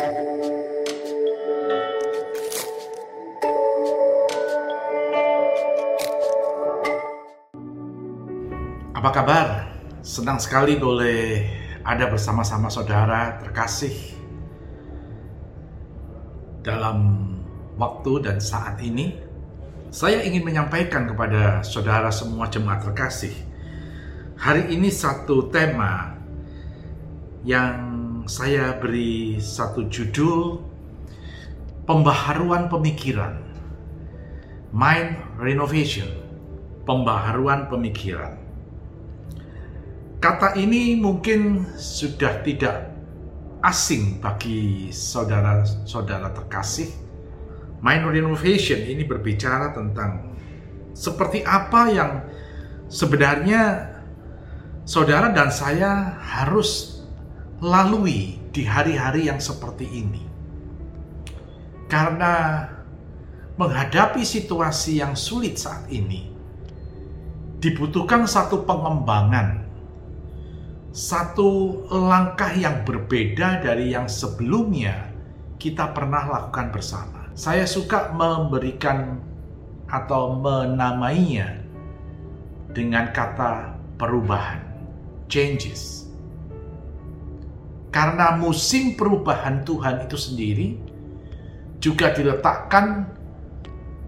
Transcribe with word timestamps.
Apa 0.00 0.08
kabar? 9.12 9.68
Senang 10.00 10.40
sekali 10.40 10.80
boleh 10.80 11.44
ada 11.84 12.08
bersama-sama 12.08 12.72
saudara 12.72 13.44
terkasih 13.44 14.16
dalam 16.64 17.28
waktu 17.76 18.24
dan 18.24 18.40
saat 18.40 18.80
ini. 18.80 19.20
Saya 19.92 20.24
ingin 20.24 20.48
menyampaikan 20.48 21.12
kepada 21.12 21.60
saudara 21.60 22.08
semua 22.08 22.48
jemaat 22.48 22.88
terkasih. 22.88 23.36
Hari 24.40 24.72
ini 24.72 24.88
satu 24.88 25.52
tema 25.52 26.16
yang 27.44 27.89
saya 28.30 28.78
beri 28.78 29.42
satu 29.42 29.90
judul 29.90 30.62
pembaharuan 31.82 32.70
pemikiran. 32.70 33.42
Mind 34.70 35.18
renovation. 35.42 36.06
Pembaharuan 36.80 37.68
pemikiran 37.68 38.40
Kata 40.20 40.52
ini 40.60 41.00
mungkin 41.00 41.64
sudah 41.80 42.44
tidak 42.44 42.92
asing 43.64 44.20
bagi 44.20 44.92
saudara-saudara 44.92 46.28
terkasih. 46.36 46.92
Mind 47.80 48.04
renovation 48.04 48.84
ini 48.84 49.08
berbicara 49.08 49.72
tentang 49.72 50.36
seperti 50.92 51.40
apa 51.40 51.88
yang 51.88 52.20
sebenarnya 52.92 53.96
saudara 54.84 55.32
dan 55.32 55.48
saya 55.48 56.20
harus 56.20 56.99
lalui 57.60 58.40
di 58.50 58.62
hari-hari 58.64 59.28
yang 59.28 59.38
seperti 59.38 59.86
ini. 59.88 60.24
Karena 61.86 62.64
menghadapi 63.56 64.24
situasi 64.24 65.04
yang 65.04 65.12
sulit 65.12 65.60
saat 65.60 65.86
ini, 65.92 66.32
dibutuhkan 67.60 68.24
satu 68.24 68.64
pengembangan 68.64 69.70
satu 70.90 71.86
langkah 71.86 72.50
yang 72.50 72.82
berbeda 72.82 73.62
dari 73.62 73.94
yang 73.94 74.10
sebelumnya 74.10 75.06
kita 75.62 75.94
pernah 75.94 76.26
lakukan 76.26 76.74
bersama. 76.74 77.30
Saya 77.38 77.62
suka 77.62 78.10
memberikan 78.10 79.22
atau 79.86 80.34
menamainya 80.34 81.62
dengan 82.74 83.14
kata 83.14 83.78
perubahan, 84.02 84.58
changes. 85.30 86.09
Karena 87.90 88.38
musim 88.38 88.94
perubahan 88.94 89.66
Tuhan 89.66 90.06
itu 90.06 90.14
sendiri 90.14 90.68
juga 91.82 92.14
diletakkan 92.14 93.10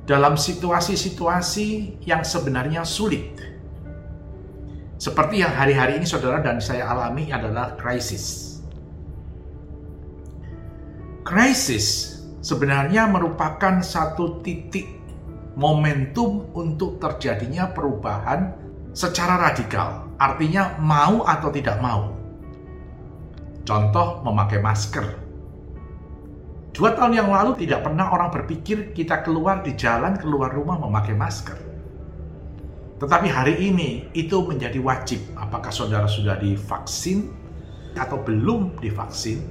dalam 0.07 0.39
situasi-situasi 0.39 1.99
yang 2.07 2.23
sebenarnya 2.23 2.87
sulit 2.87 3.53
seperti 5.03 5.43
yang 5.43 5.51
hari-hari 5.51 5.99
ini 5.99 6.07
saudara 6.07 6.39
dan 6.39 6.63
saya 6.63 6.87
alami 6.87 7.35
adalah 7.35 7.75
krisis. 7.75 8.55
Krisis 11.27 12.23
sebenarnya 12.39 13.11
merupakan 13.11 13.83
satu 13.83 14.39
titik 14.47 14.87
momentum 15.59 16.47
untuk 16.55 17.03
terjadinya 17.03 17.75
perubahan 17.75 18.55
secara 18.95 19.51
radikal. 19.51 20.07
Artinya 20.23 20.79
mau 20.79 21.27
atau 21.27 21.51
tidak 21.51 21.83
mau. 21.83 22.12
Contoh 23.63 24.23
memakai 24.27 24.59
masker. 24.59 25.07
Dua 26.73 26.97
tahun 26.97 27.13
yang 27.15 27.29
lalu 27.29 27.63
tidak 27.63 27.85
pernah 27.85 28.11
orang 28.11 28.33
berpikir 28.33 28.97
kita 28.97 29.21
keluar 29.23 29.61
di 29.61 29.77
jalan, 29.77 30.17
keluar 30.17 30.51
rumah 30.51 30.81
memakai 30.81 31.13
masker 31.13 31.73
tetapi 33.03 33.27
hari 33.27 33.59
ini 33.59 34.07
itu 34.15 34.47
menjadi 34.47 34.79
wajib. 34.79 35.19
Apakah 35.35 35.75
saudara 35.75 36.07
sudah 36.07 36.39
divaksin 36.39 37.35
atau 37.99 38.23
belum 38.23 38.79
divaksin? 38.79 39.43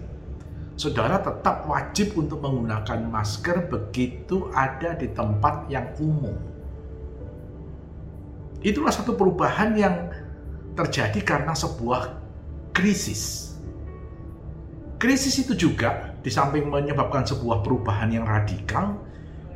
Saudara 0.80 1.20
tetap 1.20 1.68
wajib 1.68 2.16
untuk 2.16 2.40
menggunakan 2.40 3.12
masker 3.12 3.68
begitu 3.68 4.48
ada 4.56 4.96
di 4.96 5.12
tempat 5.12 5.68
yang 5.68 5.84
umum. 6.00 6.32
Itulah 8.64 8.96
satu 8.96 9.20
perubahan 9.20 9.76
yang 9.76 10.08
terjadi 10.80 11.20
karena 11.20 11.52
sebuah 11.52 12.08
krisis. 12.72 13.51
Krisis 15.02 15.34
itu 15.42 15.58
juga 15.58 16.14
di 16.22 16.30
samping 16.30 16.70
menyebabkan 16.70 17.26
sebuah 17.26 17.66
perubahan 17.66 18.14
yang 18.14 18.22
radikal, 18.22 19.02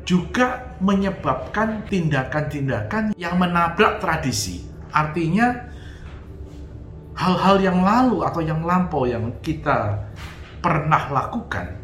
juga 0.02 0.74
menyebabkan 0.82 1.86
tindakan-tindakan 1.86 3.14
yang 3.14 3.38
menabrak 3.38 4.02
tradisi. 4.02 4.66
Artinya 4.90 5.70
hal-hal 7.14 7.62
yang 7.62 7.78
lalu 7.78 8.26
atau 8.26 8.42
yang 8.42 8.66
lampau 8.66 9.06
yang 9.06 9.38
kita 9.38 10.10
pernah 10.58 11.14
lakukan 11.14 11.78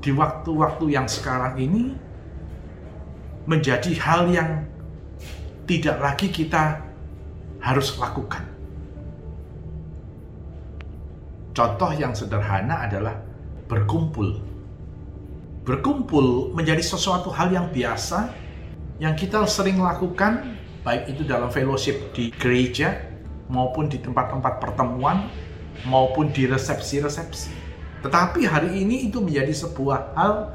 di 0.00 0.08
waktu-waktu 0.16 0.88
yang 0.88 1.04
sekarang 1.04 1.60
ini 1.60 1.92
menjadi 3.44 3.92
hal 4.00 4.24
yang 4.32 4.64
tidak 5.68 6.00
lagi 6.00 6.32
kita 6.32 6.80
harus 7.60 7.92
lakukan. 8.00 8.47
Contoh 11.58 11.90
yang 11.90 12.14
sederhana 12.14 12.86
adalah 12.86 13.18
berkumpul 13.66 14.38
berkumpul 15.66 16.54
menjadi 16.54 16.80
sesuatu 16.80 17.34
hal 17.34 17.50
yang 17.50 17.66
biasa 17.74 18.30
yang 19.02 19.18
kita 19.18 19.42
sering 19.44 19.82
lakukan 19.82 20.56
baik 20.86 21.10
itu 21.10 21.26
dalam 21.26 21.50
fellowship 21.50 22.14
di 22.14 22.30
gereja 22.30 23.02
maupun 23.50 23.90
di 23.90 23.98
tempat-tempat 23.98 24.62
pertemuan 24.62 25.26
maupun 25.84 26.30
di 26.30 26.46
resepsi-resepsi. 26.46 27.52
Tetapi 28.06 28.46
hari 28.46 28.80
ini 28.86 29.10
itu 29.10 29.18
menjadi 29.18 29.50
sebuah 29.50 30.14
hal 30.14 30.54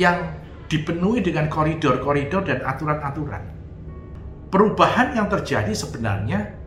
yang 0.00 0.32
dipenuhi 0.66 1.20
dengan 1.20 1.52
koridor-koridor 1.52 2.42
dan 2.48 2.64
aturan-aturan. 2.64 3.46
Perubahan 4.48 5.12
yang 5.12 5.28
terjadi 5.28 5.70
sebenarnya 5.76 6.63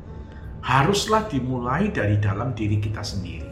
haruslah 0.62 1.26
dimulai 1.30 1.90
dari 1.94 2.18
dalam 2.18 2.54
diri 2.54 2.82
kita 2.82 3.02
sendiri. 3.02 3.50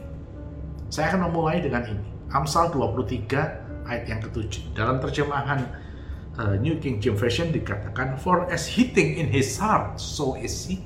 Saya 0.89 1.13
akan 1.13 1.31
memulai 1.31 1.59
dengan 1.59 1.83
ini. 1.87 2.07
Amsal 2.33 2.73
23 2.73 3.87
ayat 3.87 4.05
yang 4.09 4.19
ketujuh. 4.21 4.73
Dalam 4.73 4.97
terjemahan 4.99 5.63
uh, 6.39 6.55
New 6.59 6.77
King 6.81 6.99
James 6.99 7.17
Version 7.17 7.53
dikatakan, 7.53 8.17
For 8.19 8.49
as 8.49 8.67
hitting 8.67 9.17
in 9.19 9.29
his 9.29 9.55
heart, 9.61 9.97
so 10.01 10.35
is 10.35 10.53
he. 10.67 10.81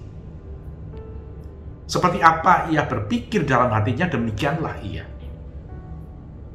Seperti 1.89 2.21
apa 2.21 2.69
ia 2.69 2.85
berpikir 2.85 3.49
dalam 3.49 3.73
hatinya, 3.73 4.05
demikianlah 4.05 4.77
ia. 4.85 5.09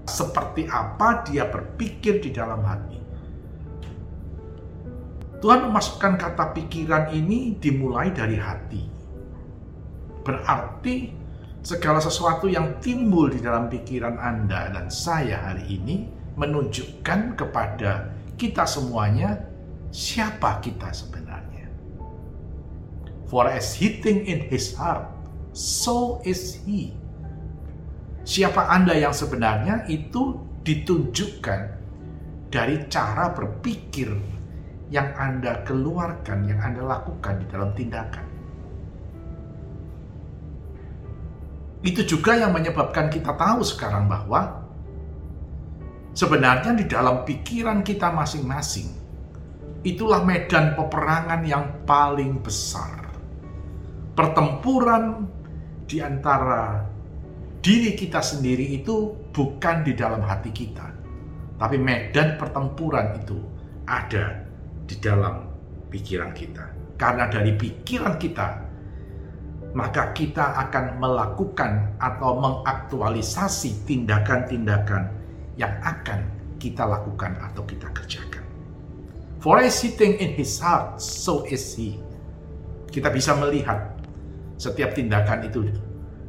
Seperti 0.06 0.70
apa 0.70 1.26
dia 1.26 1.48
berpikir 1.50 2.22
di 2.22 2.30
dalam 2.30 2.62
hati. 2.62 3.00
Tuhan 5.42 5.68
memasukkan 5.68 6.16
kata 6.16 6.54
pikiran 6.56 7.12
ini 7.12 7.58
dimulai 7.58 8.14
dari 8.14 8.38
hati. 8.38 8.93
Berarti 10.24 11.12
segala 11.60 12.00
sesuatu 12.00 12.48
yang 12.48 12.80
timbul 12.80 13.28
di 13.28 13.44
dalam 13.44 13.68
pikiran 13.68 14.16
Anda 14.16 14.72
dan 14.72 14.88
saya 14.88 15.52
hari 15.52 15.80
ini 15.80 16.08
menunjukkan 16.34 17.36
kepada 17.38 18.10
kita 18.40 18.66
semuanya 18.66 19.38
siapa 19.94 20.58
kita 20.58 20.90
sebenarnya. 20.90 21.70
For 23.30 23.46
as 23.46 23.76
hitting 23.76 24.26
in 24.26 24.48
his 24.50 24.74
heart, 24.74 25.06
so 25.54 26.18
is 26.26 26.58
he. 26.66 26.96
Siapa 28.24 28.72
Anda 28.72 28.96
yang 28.96 29.12
sebenarnya 29.12 29.84
itu 29.86 30.40
ditunjukkan 30.64 31.60
dari 32.48 32.88
cara 32.88 33.28
berpikir 33.30 34.08
yang 34.88 35.12
Anda 35.16 35.60
keluarkan, 35.64 36.48
yang 36.48 36.60
Anda 36.60 36.82
lakukan 36.84 37.44
di 37.44 37.46
dalam 37.52 37.70
tindakan. 37.76 38.33
Itu 41.84 42.02
juga 42.08 42.32
yang 42.40 42.56
menyebabkan 42.56 43.12
kita 43.12 43.36
tahu 43.36 43.60
sekarang 43.60 44.08
bahwa 44.08 44.64
Sebenarnya 46.14 46.78
di 46.78 46.86
dalam 46.86 47.26
pikiran 47.26 47.82
kita 47.82 48.14
masing-masing, 48.14 48.86
itulah 49.82 50.22
medan 50.22 50.78
peperangan 50.78 51.42
yang 51.42 51.82
paling 51.82 52.38
besar. 52.38 53.10
Pertempuran 54.14 55.26
di 55.90 55.98
antara 55.98 56.86
diri 57.58 57.98
kita 57.98 58.22
sendiri 58.22 58.78
itu 58.78 59.10
bukan 59.34 59.82
di 59.82 59.98
dalam 59.98 60.22
hati 60.22 60.54
kita, 60.54 60.86
tapi 61.58 61.82
medan 61.82 62.38
pertempuran 62.38 63.18
itu 63.18 63.42
ada 63.82 64.46
di 64.86 64.94
dalam 65.02 65.50
pikiran 65.90 66.30
kita. 66.30 66.94
Karena 66.94 67.26
dari 67.26 67.58
pikiran 67.58 68.22
kita 68.22 68.63
maka 69.74 70.14
kita 70.14 70.54
akan 70.66 71.02
melakukan 71.02 71.98
atau 71.98 72.38
mengaktualisasi 72.38 73.82
tindakan-tindakan 73.90 75.10
yang 75.58 75.74
akan 75.82 76.30
kita 76.62 76.86
lakukan 76.86 77.34
atau 77.42 77.66
kita 77.66 77.90
kerjakan. 77.90 78.46
For 79.42 79.60
as 79.60 79.82
he 79.82 79.90
think 79.92 80.22
in 80.22 80.32
his 80.38 80.56
heart, 80.62 81.02
so 81.02 81.42
is 81.50 81.74
he. 81.74 81.98
Kita 82.88 83.10
bisa 83.10 83.34
melihat 83.34 83.98
setiap 84.56 84.94
tindakan 84.94 85.42
itu 85.44 85.66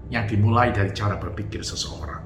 yang 0.09 0.25
dimulai 0.25 0.73
dari 0.73 0.89
cara 0.91 1.15
berpikir 1.15 1.61
seseorang. 1.61 2.25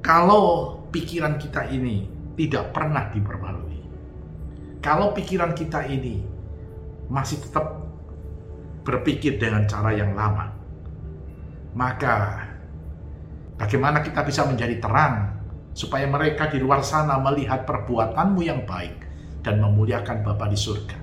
Kalau 0.00 0.80
pikiran 0.88 1.36
kita 1.36 1.68
ini 1.68 2.08
tidak 2.34 2.72
pernah 2.72 3.12
diperbarui, 3.12 3.80
kalau 4.80 5.12
pikiran 5.12 5.52
kita 5.52 5.84
ini 5.84 6.24
masih 7.12 7.40
tetap 7.44 7.83
berpikir 8.84 9.40
dengan 9.40 9.64
cara 9.64 9.96
yang 9.96 10.12
lama, 10.12 10.52
maka 11.72 12.44
bagaimana 13.56 14.04
kita 14.04 14.20
bisa 14.22 14.44
menjadi 14.44 14.76
terang 14.78 15.40
supaya 15.72 16.04
mereka 16.06 16.52
di 16.52 16.60
luar 16.60 16.84
sana 16.84 17.16
melihat 17.18 17.66
perbuatanmu 17.66 18.40
yang 18.44 18.62
baik 18.68 19.08
dan 19.40 19.58
memuliakan 19.58 20.22
Bapa 20.22 20.46
di 20.52 20.60
surga. 20.60 21.00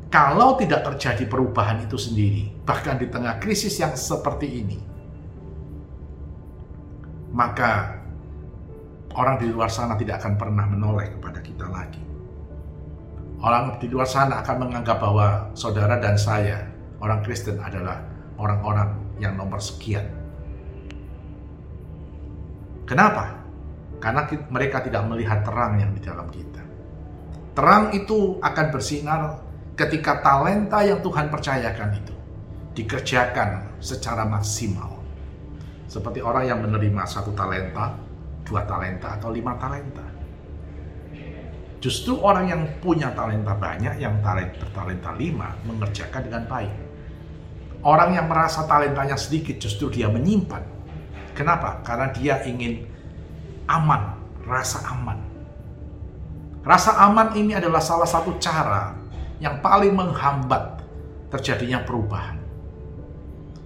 Kalau 0.07 0.55
tidak 0.55 0.87
terjadi 0.87 1.27
perubahan 1.27 1.83
itu 1.83 1.99
sendiri, 1.99 2.49
bahkan 2.63 2.95
di 2.95 3.11
tengah 3.11 3.43
krisis 3.43 3.75
yang 3.83 3.99
seperti 3.99 4.63
ini, 4.63 4.79
maka 7.35 7.99
orang 9.19 9.43
di 9.43 9.51
luar 9.51 9.69
sana 9.69 9.99
tidak 9.99 10.23
akan 10.23 10.39
pernah 10.39 10.65
menoleh 10.71 11.11
kepada 11.19 11.43
kita 11.43 11.67
lagi. 11.67 12.06
Orang 13.47 13.79
di 13.79 13.87
luar 13.87 14.11
sana 14.11 14.43
akan 14.43 14.67
menganggap 14.67 14.99
bahwa 14.99 15.55
saudara 15.55 16.03
dan 16.03 16.19
saya, 16.19 16.67
orang 16.99 17.23
Kristen 17.23 17.63
adalah 17.63 18.03
orang-orang 18.43 18.91
yang 19.23 19.39
nomor 19.39 19.63
sekian. 19.63 20.03
Kenapa? 22.91 23.39
Karena 24.03 24.27
mereka 24.51 24.83
tidak 24.83 25.07
melihat 25.07 25.47
terang 25.47 25.79
yang 25.79 25.95
di 25.95 26.03
dalam 26.03 26.27
kita. 26.27 26.59
Terang 27.55 27.95
itu 27.95 28.43
akan 28.43 28.67
bersinar 28.75 29.39
ketika 29.79 30.27
talenta 30.27 30.83
yang 30.83 30.99
Tuhan 30.99 31.31
percayakan 31.31 31.91
itu 32.03 32.15
dikerjakan 32.75 33.79
secara 33.79 34.27
maksimal. 34.27 34.99
Seperti 35.87 36.19
orang 36.19 36.51
yang 36.51 36.59
menerima 36.67 37.07
satu 37.07 37.31
talenta, 37.31 37.95
dua 38.43 38.67
talenta, 38.67 39.15
atau 39.15 39.31
lima 39.31 39.55
talenta 39.55 40.06
Justru 41.77 42.17
orang 42.25 42.49
yang 42.49 42.63
punya 42.81 43.13
talenta 43.13 43.53
banyak, 43.53 44.01
yang 44.01 44.19
talenta, 44.25 44.65
bertalenta 44.65 45.13
lima, 45.15 45.53
mengerjakan 45.69 46.23
dengan 46.25 46.45
baik. 46.49 46.73
Orang 47.85 48.17
yang 48.17 48.27
merasa 48.27 48.65
talentanya 48.65 49.15
sedikit, 49.15 49.61
justru 49.61 49.93
dia 49.93 50.09
menyimpan. 50.09 50.65
Kenapa? 51.37 51.85
Karena 51.85 52.09
dia 52.11 52.41
ingin 52.49 52.89
aman, 53.69 54.17
rasa 54.49 54.83
aman. 54.89 55.21
Rasa 56.67 56.99
aman 56.99 57.37
ini 57.39 57.55
adalah 57.55 57.79
salah 57.79 58.09
satu 58.09 58.41
cara 58.43 58.97
yang 59.39 59.61
paling 59.61 59.93
menghambat 59.95 60.83
terjadinya 61.31 61.85
perubahan. 61.85 62.41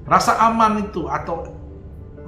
Rasa 0.05 0.37
aman 0.51 0.91
itu 0.91 1.07
atau 1.07 1.60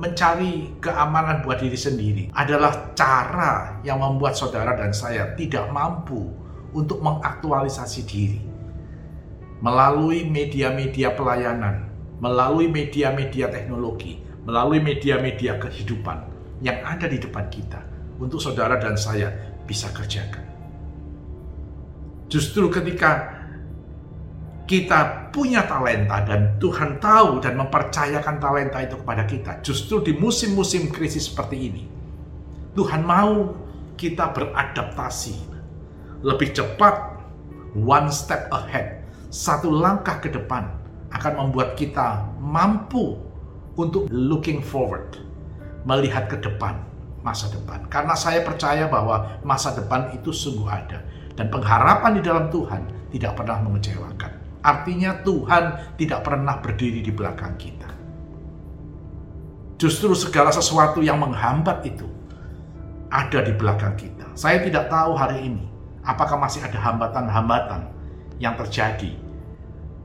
mencari 0.03 0.83
keamanan 0.83 1.47
buat 1.47 1.63
diri 1.63 1.79
sendiri 1.79 2.25
adalah 2.35 2.91
cara 2.99 3.79
yang 3.87 4.03
membuat 4.03 4.35
saudara 4.35 4.75
dan 4.75 4.91
saya 4.91 5.31
tidak 5.39 5.71
mampu 5.71 6.27
untuk 6.75 6.99
mengaktualisasi 6.99 8.03
diri 8.03 8.43
melalui 9.63 10.27
media-media 10.27 11.15
pelayanan, 11.15 11.87
melalui 12.19 12.67
media-media 12.67 13.47
teknologi, 13.47 14.19
melalui 14.43 14.83
media-media 14.83 15.63
kehidupan 15.63 16.19
yang 16.59 16.83
ada 16.83 17.07
di 17.07 17.23
depan 17.23 17.47
kita 17.47 17.79
untuk 18.19 18.43
saudara 18.43 18.83
dan 18.83 18.99
saya 18.99 19.31
bisa 19.63 19.87
kerjakan. 19.95 20.43
Justru 22.27 22.67
ketika 22.75 23.42
kita 24.67 25.31
punya 25.35 25.67
talenta 25.67 26.23
dan 26.23 26.57
Tuhan 26.63 27.03
tahu 27.03 27.43
dan 27.43 27.59
mempercayakan 27.59 28.39
talenta 28.39 28.79
itu 28.79 28.95
kepada 28.95 29.27
kita. 29.27 29.53
Justru 29.61 30.01
di 30.07 30.13
musim-musim 30.15 30.89
krisis 30.89 31.27
seperti 31.27 31.57
ini, 31.69 31.83
Tuhan 32.79 33.03
mau 33.03 33.53
kita 33.99 34.31
beradaptasi 34.33 35.37
lebih 36.23 36.55
cepat, 36.55 37.19
one 37.75 38.09
step 38.09 38.47
ahead, 38.55 39.03
satu 39.29 39.69
langkah 39.69 40.23
ke 40.23 40.31
depan 40.31 40.71
akan 41.13 41.33
membuat 41.39 41.75
kita 41.77 42.25
mampu 42.39 43.19
untuk 43.77 44.09
looking 44.09 44.63
forward, 44.63 45.19
melihat 45.85 46.31
ke 46.31 46.39
depan, 46.41 46.81
masa 47.21 47.51
depan. 47.53 47.85
Karena 47.91 48.15
saya 48.17 48.41
percaya 48.47 48.89
bahwa 48.89 49.41
masa 49.45 49.75
depan 49.75 50.13
itu 50.17 50.33
sungguh 50.33 50.69
ada 50.69 51.05
dan 51.37 51.49
pengharapan 51.49 52.13
di 52.17 52.23
dalam 52.25 52.47
Tuhan 52.49 52.83
tidak 53.13 53.37
pernah 53.37 53.61
mengecewakan. 53.61 54.32
Artinya 54.63 55.19
Tuhan 55.27 55.99
tidak 55.99 56.23
pernah 56.23 56.63
berdiri 56.63 57.03
di 57.03 57.11
belakang 57.11 57.59
kita. 57.59 57.91
Justru 59.75 60.15
segala 60.15 60.55
sesuatu 60.55 61.03
yang 61.03 61.19
menghambat 61.19 61.83
itu 61.83 62.07
ada 63.11 63.43
di 63.43 63.51
belakang 63.59 63.99
kita. 63.99 64.31
Saya 64.39 64.63
tidak 64.63 64.87
tahu 64.87 65.19
hari 65.19 65.51
ini 65.51 65.67
apakah 66.07 66.39
masih 66.39 66.63
ada 66.63 66.79
hambatan-hambatan 66.79 67.91
yang 68.39 68.55
terjadi 68.55 69.19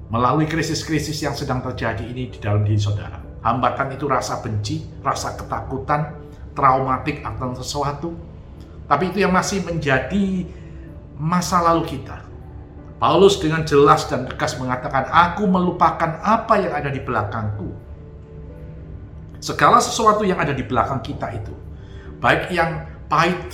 melalui 0.09 0.49
krisis-krisis 0.49 1.21
yang 1.21 1.37
sedang 1.37 1.61
terjadi 1.61 2.01
ini 2.01 2.33
di 2.33 2.41
dalam 2.41 2.65
diri 2.65 2.81
saudara. 2.81 3.21
Hambatan 3.45 3.93
itu 3.93 4.09
rasa 4.09 4.41
benci, 4.41 4.81
rasa 5.05 5.37
ketakutan, 5.37 6.17
traumatik 6.57 7.21
atau 7.21 7.53
sesuatu. 7.53 8.09
Tapi 8.89 9.13
itu 9.13 9.21
yang 9.21 9.35
masih 9.35 9.61
menjadi 9.61 10.49
masa 11.21 11.61
lalu 11.61 11.85
kita 11.85 12.26
Paulus 12.97 13.37
dengan 13.37 13.61
jelas 13.61 14.09
dan 14.09 14.25
tegas 14.25 14.57
mengatakan, 14.57 15.05
"Aku 15.13 15.45
melupakan 15.45 16.17
apa 16.17 16.57
yang 16.57 16.73
ada 16.73 16.89
di 16.89 16.97
belakangku." 16.97 17.69
Segala 19.37 19.77
sesuatu 19.77 20.25
yang 20.25 20.41
ada 20.41 20.49
di 20.49 20.65
belakang 20.65 21.05
kita 21.05 21.29
itu, 21.37 21.53
baik 22.17 22.49
yang 22.49 22.89
pahit, 23.05 23.53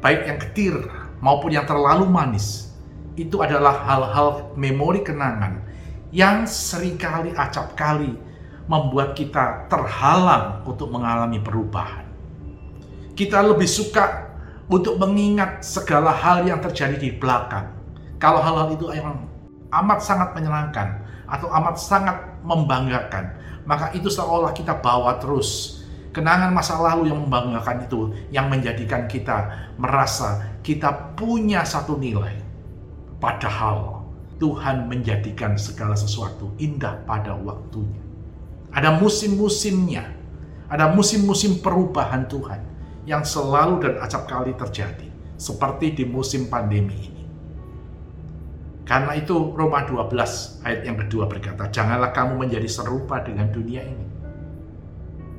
baik 0.00 0.24
yang 0.24 0.38
ketir, 0.40 0.74
maupun 1.20 1.52
yang 1.52 1.68
terlalu 1.68 2.08
manis, 2.08 2.72
itu 3.12 3.44
adalah 3.44 3.76
hal-hal 3.84 4.56
memori 4.56 5.04
kenangan 5.04 5.60
yang 6.08 6.48
sering 6.48 6.96
kali 6.96 7.28
acap 7.36 7.76
kali 7.76 8.16
membuat 8.72 9.12
kita 9.12 9.68
terhalang 9.68 10.64
untuk 10.64 10.88
mengalami 10.88 11.44
perubahan. 11.44 12.08
Kita 13.12 13.44
lebih 13.44 13.68
suka 13.68 14.32
untuk 14.72 14.96
mengingat 14.96 15.60
segala 15.60 16.08
hal 16.08 16.48
yang 16.48 16.56
terjadi 16.64 16.96
di 16.96 17.12
belakang 17.12 17.81
kalau 18.22 18.38
hal-hal 18.38 18.70
itu 18.70 18.86
yang 18.94 19.18
amat 19.74 19.98
sangat 19.98 20.30
menyenangkan 20.30 21.02
atau 21.26 21.50
amat 21.58 21.74
sangat 21.74 22.14
membanggakan, 22.46 23.34
maka 23.66 23.90
itu 23.98 24.06
seolah 24.06 24.54
kita 24.54 24.78
bawa 24.78 25.18
terus 25.18 25.82
kenangan 26.14 26.54
masa 26.54 26.78
lalu 26.78 27.10
yang 27.10 27.18
membanggakan 27.18 27.82
itu 27.82 28.14
yang 28.30 28.46
menjadikan 28.46 29.10
kita 29.10 29.50
merasa 29.74 30.54
kita 30.62 31.18
punya 31.18 31.66
satu 31.66 31.98
nilai. 31.98 32.38
Padahal 33.18 34.06
Tuhan 34.38 34.86
menjadikan 34.86 35.58
segala 35.58 35.98
sesuatu 35.98 36.54
indah 36.62 37.02
pada 37.02 37.34
waktunya. 37.34 38.02
Ada 38.70 39.02
musim-musimnya, 39.02 40.06
ada 40.70 40.94
musim-musim 40.94 41.58
perubahan 41.58 42.30
Tuhan 42.30 42.62
yang 43.02 43.26
selalu 43.26 43.82
dan 43.82 43.94
acap 43.98 44.30
kali 44.30 44.54
terjadi, 44.54 45.10
seperti 45.34 45.90
di 45.90 46.04
musim 46.06 46.46
pandemi 46.46 47.10
ini. 47.10 47.11
Karena 48.82 49.14
itu 49.14 49.54
Roma 49.54 49.86
12 49.86 50.66
ayat 50.66 50.80
yang 50.82 50.98
kedua 50.98 51.30
berkata, 51.30 51.70
janganlah 51.70 52.10
kamu 52.10 52.34
menjadi 52.34 52.66
serupa 52.66 53.22
dengan 53.22 53.46
dunia 53.48 53.82
ini. 53.86 54.06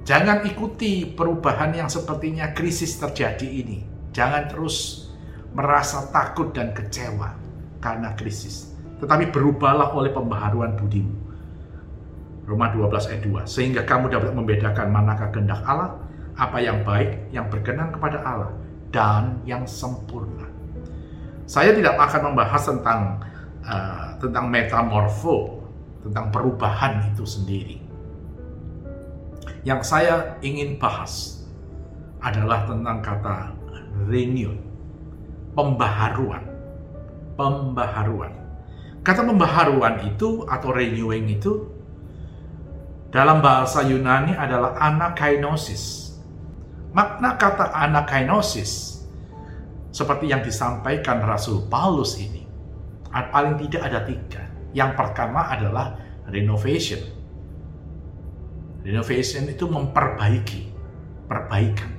Jangan 0.04 0.44
ikuti 0.48 1.08
perubahan 1.08 1.76
yang 1.76 1.88
sepertinya 1.88 2.52
krisis 2.52 3.00
terjadi 3.00 3.48
ini. 3.48 3.84
Jangan 4.12 4.52
terus 4.52 5.08
merasa 5.56 6.08
takut 6.12 6.52
dan 6.52 6.76
kecewa 6.76 7.36
karena 7.80 8.12
krisis. 8.16 8.72
Tetapi 9.00 9.32
berubahlah 9.32 9.92
oleh 9.96 10.12
pembaharuan 10.12 10.76
budimu. 10.76 11.24
Roma 12.44 12.72
12 12.72 13.12
ayat 13.12 13.22
2. 13.24 13.48
Sehingga 13.48 13.82
kamu 13.88 14.12
dapat 14.12 14.36
membedakan 14.36 14.92
manakah 14.92 15.32
kehendak 15.32 15.64
Allah, 15.64 15.96
apa 16.36 16.58
yang 16.60 16.84
baik, 16.84 17.32
yang 17.32 17.48
berkenan 17.48 17.92
kepada 17.96 18.20
Allah, 18.24 18.52
dan 18.92 19.40
yang 19.48 19.64
sempurna. 19.64 20.48
Saya 21.48 21.76
tidak 21.76 21.96
akan 22.00 22.32
membahas 22.32 22.64
tentang 22.68 23.24
uh, 23.64 24.16
tentang 24.20 24.52
metamorfo, 24.52 25.64
tentang 26.04 26.30
perubahan 26.30 27.12
itu 27.12 27.24
sendiri. 27.24 27.78
Yang 29.64 29.82
saya 29.88 30.16
ingin 30.44 30.76
bahas 30.76 31.44
adalah 32.20 32.68
tentang 32.68 33.00
kata 33.00 33.56
renew, 34.08 34.56
pembaharuan. 35.56 36.44
Pembaharuan. 37.34 38.34
Kata 39.04 39.26
pembaharuan 39.26 40.00
itu 40.08 40.48
atau 40.48 40.70
renewing 40.72 41.28
itu 41.28 41.68
dalam 43.12 43.44
bahasa 43.44 43.84
Yunani 43.84 44.32
adalah 44.38 44.80
anakainosis. 44.80 46.16
Makna 46.94 47.36
kata 47.36 47.74
anakainosis 47.74 49.02
seperti 49.90 50.30
yang 50.30 50.46
disampaikan 50.46 51.22
Rasul 51.26 51.66
Paulus 51.68 52.16
ini 52.22 52.43
paling 53.14 53.56
tidak 53.68 53.82
ada 53.86 54.00
tiga. 54.02 54.42
Yang 54.74 54.92
pertama 54.98 55.46
adalah 55.54 55.94
renovation. 56.34 57.00
Renovation 58.82 59.48
itu 59.48 59.70
memperbaiki, 59.70 60.62
perbaikan. 61.30 61.94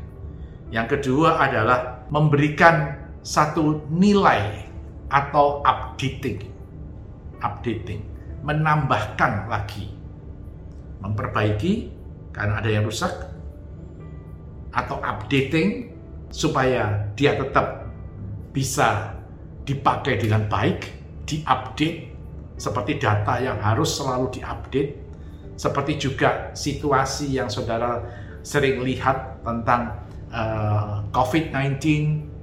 Yang 0.75 0.99
kedua 0.99 1.39
adalah 1.39 2.05
memberikan 2.11 2.99
satu 3.23 3.87
nilai 3.89 4.67
atau 5.09 5.63
updating. 5.63 6.51
Updating, 7.41 8.03
menambahkan 8.43 9.49
lagi. 9.49 9.95
Memperbaiki 11.01 11.95
karena 12.35 12.59
ada 12.59 12.69
yang 12.69 12.85
rusak 12.85 13.13
atau 14.75 14.99
updating 14.99 15.95
supaya 16.35 17.07
dia 17.15 17.39
tetap 17.39 17.87
bisa 18.51 19.15
dipakai 19.63 20.19
dengan 20.19 20.51
baik, 20.51 21.04
diupdate 21.25 22.15
seperti 22.55 23.03
data 23.03 23.43
yang 23.43 23.59
harus 23.59 23.99
selalu 23.99 24.31
diupdate, 24.31 24.95
seperti 25.59 25.99
juga 25.99 26.55
situasi 26.55 27.35
yang 27.35 27.51
saudara 27.51 28.03
sering 28.45 28.85
lihat 28.85 29.41
tentang 29.43 30.05
uh, 30.31 30.39
eh, 30.39 30.95
COVID-19 31.11 31.83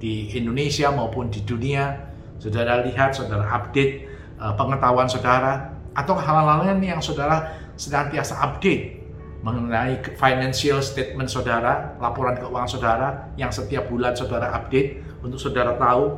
di 0.02 0.34
Indonesia 0.34 0.90
maupun 0.90 1.30
di 1.30 1.46
dunia, 1.46 1.94
saudara 2.42 2.82
lihat, 2.82 3.14
saudara 3.14 3.46
update 3.46 4.10
uh, 4.42 4.58
pengetahuan 4.58 5.06
saudara, 5.06 5.78
atau 5.94 6.18
hal-hal 6.18 6.66
lain 6.66 6.82
yang 6.82 7.04
saudara 7.04 7.54
senantiasa 7.78 8.40
update 8.42 9.02
mengenai 9.42 10.02
financial 10.18 10.82
statement 10.82 11.30
saudara, 11.30 11.98
laporan 11.98 12.38
keuangan 12.38 12.70
saudara 12.70 13.08
yang 13.38 13.50
setiap 13.50 13.90
bulan 13.90 14.14
saudara 14.14 14.54
update 14.54 15.02
untuk 15.26 15.42
saudara 15.42 15.74
tahu 15.78 16.18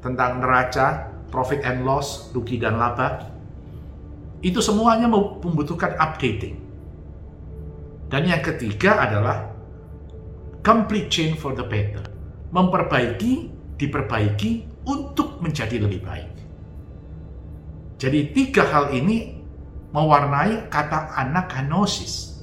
tentang 0.00 0.38
neraca, 0.38 1.10
profit 1.30 1.62
and 1.62 1.86
loss, 1.86 2.28
rugi 2.34 2.58
dan 2.58 2.76
laba. 2.76 3.30
Itu 4.42 4.58
semuanya 4.60 5.06
membutuhkan 5.06 5.96
updating. 5.96 6.58
Dan 8.10 8.26
yang 8.26 8.42
ketiga 8.42 8.98
adalah 8.98 9.46
complete 10.66 11.08
change 11.08 11.38
for 11.38 11.54
the 11.54 11.64
better. 11.64 12.02
Memperbaiki, 12.50 13.48
diperbaiki 13.78 14.82
untuk 14.90 15.38
menjadi 15.38 15.78
lebih 15.78 16.02
baik. 16.02 16.32
Jadi 18.00 18.32
tiga 18.34 18.66
hal 18.66 18.96
ini 18.96 19.38
mewarnai 19.94 20.66
kata 20.72 21.14
anakanosis. 21.14 22.42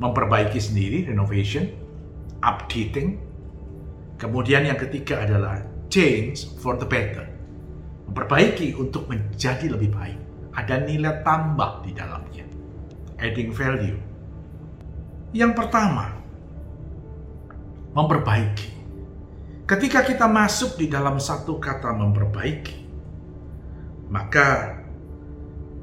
Memperbaiki 0.00 0.56
sendiri, 0.56 1.04
renovation, 1.12 1.68
updating. 2.40 3.20
Kemudian 4.16 4.64
yang 4.64 4.80
ketiga 4.80 5.28
adalah 5.28 5.60
change 5.90 6.48
for 6.62 6.78
the 6.78 6.86
better. 6.86 7.26
Memperbaiki 8.08 8.78
untuk 8.78 9.10
menjadi 9.10 9.70
lebih 9.74 9.90
baik. 9.92 10.18
Ada 10.54 10.82
nilai 10.86 11.22
tambah 11.26 11.84
di 11.84 11.92
dalamnya. 11.94 12.46
Adding 13.20 13.52
value 13.52 14.10
yang 15.30 15.54
pertama, 15.54 16.10
memperbaiki. 17.94 18.82
Ketika 19.62 20.02
kita 20.02 20.26
masuk 20.26 20.74
di 20.74 20.90
dalam 20.90 21.22
satu 21.22 21.62
kata 21.62 21.94
memperbaiki, 21.94 22.82
maka 24.10 24.74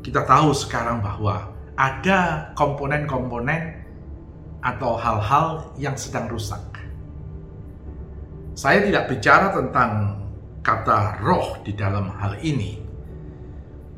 kita 0.03 0.27
tahu 0.27 0.51
sekarang 0.51 0.99
bahwa 0.99 1.47
ada 1.79 2.51
komponen-komponen 2.59 3.87
atau 4.59 4.99
hal-hal 4.99 5.71
yang 5.79 5.95
sedang 5.95 6.27
rusak. 6.27 6.76
Saya 8.57 8.81
tidak 8.81 9.05
bicara 9.13 9.53
tentang 9.53 10.17
kata 10.65 11.21
roh 11.21 11.61
di 11.61 11.77
dalam 11.77 12.09
hal 12.09 12.41
ini, 12.41 12.81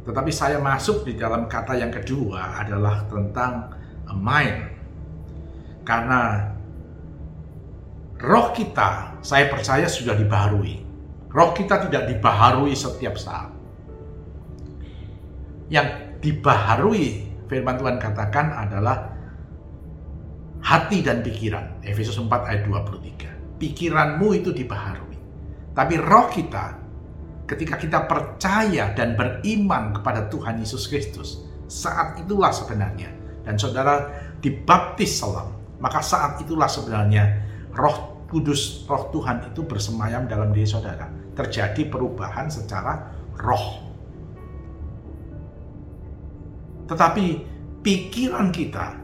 tetapi 0.03 0.35
saya 0.35 0.59
masuk 0.59 1.07
di 1.07 1.15
dalam 1.15 1.47
kata 1.47 1.79
yang 1.79 1.95
kedua 1.95 2.59
adalah 2.59 3.07
tentang 3.07 3.71
mind 4.19 4.79
karena 5.87 6.51
roh 8.19 8.51
kita, 8.51 9.17
saya 9.23 9.47
percaya 9.47 9.87
sudah 9.87 10.13
dibaharui. 10.13 10.85
Roh 11.29 11.49
kita 11.53 11.87
tidak 11.87 12.09
dibaharui 12.09 12.75
setiap 12.77 13.17
saat. 13.17 13.49
Yang 15.69 16.17
dibaharui, 16.21 17.29
firman 17.47 17.77
Tuhan 17.77 17.97
katakan 18.01 18.53
adalah 18.53 19.13
hati 20.61 21.05
dan 21.05 21.21
pikiran. 21.21 21.81
Efesus 21.85 22.17
4 22.17 22.27
ayat 22.49 22.65
23. 22.65 23.28
Pikiranmu 23.59 24.27
itu 24.39 24.55
dibaharui. 24.55 25.19
Tapi 25.75 25.95
roh 25.99 26.31
kita, 26.31 26.79
ketika 27.43 27.75
kita 27.75 27.99
percaya 28.07 28.95
dan 28.95 29.19
beriman 29.19 29.91
kepada 29.93 30.31
Tuhan 30.31 30.63
Yesus 30.63 30.87
Kristus, 30.87 31.43
saat 31.67 32.17
itulah 32.23 32.55
sebenarnya. 32.55 33.11
Dan 33.43 33.59
saudara 33.59 34.07
dibaptis 34.39 35.19
selam 35.19 35.59
maka 35.79 36.03
saat 36.03 36.43
itulah 36.43 36.67
sebenarnya 36.67 37.39
roh 37.71 38.27
kudus, 38.27 38.85
roh 38.85 39.09
Tuhan 39.09 39.47
itu 39.49 39.63
bersemayam 39.63 40.27
dalam 40.27 40.51
diri 40.51 40.67
saudara. 40.67 41.07
Terjadi 41.33 41.87
perubahan 41.87 42.51
secara 42.51 43.15
roh. 43.39 43.87
Tetapi 46.91 47.25
pikiran 47.79 48.51
kita, 48.51 48.99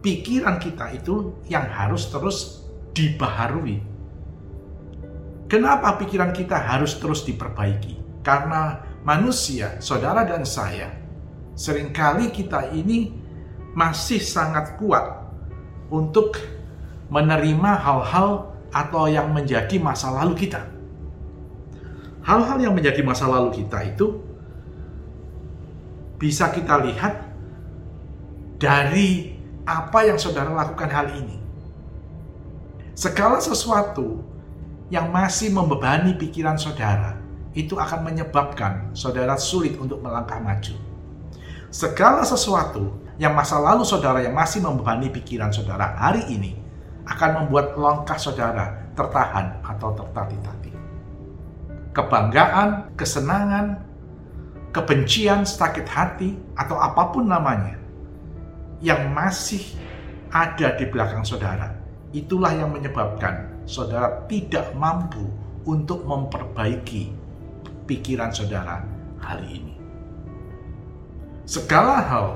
pikiran 0.00 0.56
kita 0.62 0.94
itu 0.94 1.34
yang 1.50 1.66
harus 1.66 2.06
terus 2.14 2.57
dibaharui. 2.98 3.78
Kenapa 5.46 5.94
pikiran 6.02 6.34
kita 6.34 6.58
harus 6.58 6.98
terus 6.98 7.22
diperbaiki? 7.22 8.20
Karena 8.26 8.82
manusia, 9.06 9.78
saudara 9.78 10.26
dan 10.26 10.42
saya, 10.42 10.90
sering 11.54 11.94
kali 11.94 12.34
kita 12.34 12.74
ini 12.74 13.14
masih 13.72 14.18
sangat 14.18 14.74
kuat 14.76 15.24
untuk 15.88 16.36
menerima 17.08 17.70
hal-hal 17.80 18.52
atau 18.68 19.08
yang 19.08 19.32
menjadi 19.32 19.80
masa 19.80 20.12
lalu 20.12 20.44
kita. 20.44 20.60
Hal-hal 22.20 22.60
yang 22.60 22.76
menjadi 22.76 23.00
masa 23.00 23.24
lalu 23.24 23.64
kita 23.64 23.88
itu 23.88 24.20
bisa 26.20 26.52
kita 26.52 26.76
lihat 26.84 27.24
dari 28.60 29.32
apa 29.64 30.04
yang 30.04 30.20
saudara 30.20 30.52
lakukan 30.52 30.90
hal 30.92 31.08
ini. 31.16 31.37
Segala 32.98 33.38
sesuatu 33.38 34.26
yang 34.90 35.14
masih 35.14 35.54
membebani 35.54 36.18
pikiran 36.18 36.58
saudara 36.58 37.14
itu 37.54 37.78
akan 37.78 38.10
menyebabkan 38.10 38.90
saudara 38.90 39.38
sulit 39.38 39.78
untuk 39.78 40.02
melangkah 40.02 40.42
maju. 40.42 40.74
Segala 41.70 42.26
sesuatu 42.26 42.98
yang 43.22 43.38
masa 43.38 43.62
lalu 43.62 43.86
saudara 43.86 44.18
yang 44.18 44.34
masih 44.34 44.66
membebani 44.66 45.14
pikiran 45.14 45.54
saudara 45.54 45.94
hari 45.94 46.26
ini 46.26 46.58
akan 47.06 47.46
membuat 47.46 47.78
langkah 47.78 48.18
saudara 48.18 48.90
tertahan 48.98 49.62
atau 49.62 49.94
tertati-tati. 49.94 50.74
Kebanggaan, 51.94 52.98
kesenangan, 52.98 53.78
kebencian, 54.74 55.46
sakit 55.46 55.86
hati, 55.86 56.34
atau 56.58 56.74
apa 56.74 57.14
pun 57.14 57.30
namanya 57.30 57.78
yang 58.82 59.14
masih 59.14 59.62
ada 60.34 60.74
di 60.74 60.90
belakang 60.90 61.22
saudara, 61.22 61.77
itulah 62.16 62.52
yang 62.54 62.72
menyebabkan 62.72 63.52
saudara 63.68 64.24
tidak 64.30 64.72
mampu 64.76 65.28
untuk 65.68 66.04
memperbaiki 66.08 67.12
pikiran 67.84 68.32
saudara 68.32 68.80
hari 69.20 69.60
ini. 69.60 69.74
Segala 71.48 72.00
hal 72.04 72.26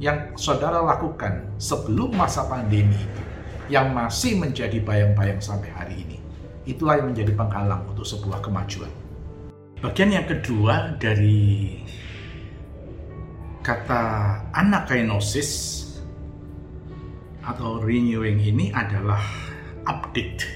yang 0.00 0.32
saudara 0.36 0.80
lakukan 0.80 1.44
sebelum 1.60 2.16
masa 2.16 2.44
pandemi 2.48 2.96
itu 2.96 3.22
yang 3.68 3.92
masih 3.92 4.40
menjadi 4.40 4.80
bayang-bayang 4.80 5.40
sampai 5.40 5.68
hari 5.72 5.94
ini. 6.00 6.18
Itulah 6.64 7.00
yang 7.00 7.12
menjadi 7.12 7.32
penghalang 7.36 7.84
untuk 7.88 8.04
sebuah 8.04 8.40
kemajuan. 8.44 8.90
Bagian 9.80 10.12
yang 10.12 10.28
kedua 10.28 10.96
dari 11.00 11.80
kata 13.64 14.02
anakainosis 14.52 15.80
atau 17.50 17.82
renewing 17.82 18.38
ini 18.38 18.70
adalah 18.70 19.20
update. 19.84 20.46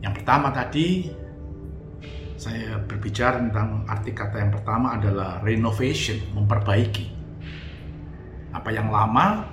Yang 0.00 0.14
pertama 0.20 0.52
tadi 0.52 1.08
saya 2.40 2.80
berbicara 2.80 3.36
tentang 3.36 3.84
arti 3.84 4.16
kata 4.16 4.36
yang 4.40 4.52
pertama 4.52 4.96
adalah 4.96 5.44
renovation, 5.44 6.16
memperbaiki. 6.32 7.12
Apa 8.56 8.72
yang 8.72 8.88
lama, 8.88 9.44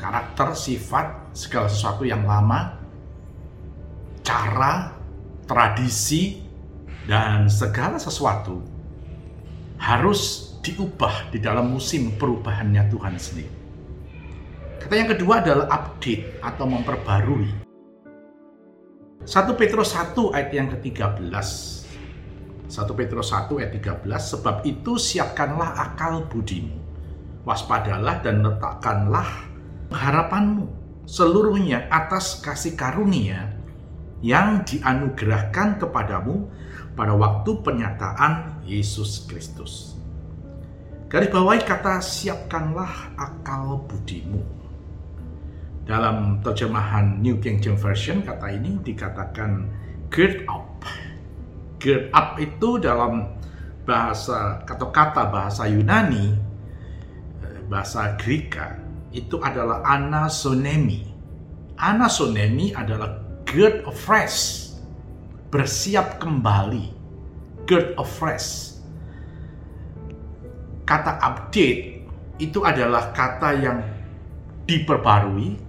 karakter, 0.00 0.56
sifat, 0.56 1.36
segala 1.36 1.68
sesuatu 1.68 2.08
yang 2.08 2.24
lama, 2.24 2.80
cara, 4.24 4.96
tradisi, 5.44 6.40
dan 7.04 7.46
segala 7.46 8.00
sesuatu 8.00 8.64
harus 9.76 10.50
diubah 10.64 11.30
di 11.30 11.38
dalam 11.38 11.70
musim 11.70 12.16
perubahannya 12.16 12.88
Tuhan 12.90 13.14
sendiri. 13.20 13.65
Kata 14.86 15.02
yang 15.02 15.10
kedua 15.18 15.42
adalah 15.42 15.66
update 15.66 16.38
atau 16.38 16.62
memperbarui. 16.62 17.50
1 19.26 19.58
Petrus 19.58 19.98
1 19.98 20.14
ayat 20.30 20.50
yang 20.54 20.70
ke-13. 20.78 21.26
1 22.70 22.70
Petrus 22.94 23.34
1 23.34 23.50
ayat 23.58 23.74
13, 23.74 24.06
sebab 24.06 24.62
itu 24.62 24.94
siapkanlah 24.94 25.74
akal 25.74 26.30
budimu. 26.30 26.78
Waspadalah 27.42 28.22
dan 28.22 28.46
letakkanlah 28.46 29.26
harapanmu 29.90 30.70
seluruhnya 31.02 31.90
atas 31.90 32.38
kasih 32.38 32.78
karunia 32.78 33.58
yang 34.22 34.62
dianugerahkan 34.62 35.82
kepadamu 35.82 36.46
pada 36.94 37.10
waktu 37.10 37.58
penyataan 37.58 38.62
Yesus 38.62 39.26
Kristus. 39.26 39.98
Garis 41.10 41.34
bawahi 41.34 41.66
kata 41.66 41.98
siapkanlah 41.98 43.18
akal 43.18 43.82
budimu. 43.90 44.55
Dalam 45.86 46.42
terjemahan 46.42 47.22
New 47.22 47.38
King 47.38 47.62
James 47.62 47.78
Version 47.78 48.18
kata 48.26 48.50
ini 48.50 48.82
dikatakan 48.82 49.70
gird 50.10 50.42
up. 50.50 50.82
Gird 51.78 52.10
up 52.10 52.34
itu 52.42 52.82
dalam 52.82 53.38
bahasa 53.86 54.66
atau 54.66 54.90
kata 54.90 55.30
bahasa 55.30 55.70
Yunani, 55.70 56.34
eh, 57.38 57.62
bahasa 57.70 58.18
Greka 58.18 58.82
itu 59.14 59.38
adalah 59.38 59.86
anasonemi. 59.86 61.06
Anasonemi 61.78 62.74
adalah 62.74 63.22
gird 63.46 63.86
afresh, 63.86 64.74
bersiap 65.54 66.18
kembali, 66.18 66.90
gird 67.62 67.94
afresh. 67.94 68.74
Kata 70.82 71.14
update 71.22 72.02
itu 72.42 72.58
adalah 72.66 73.14
kata 73.14 73.54
yang 73.54 73.78
diperbarui 74.66 75.65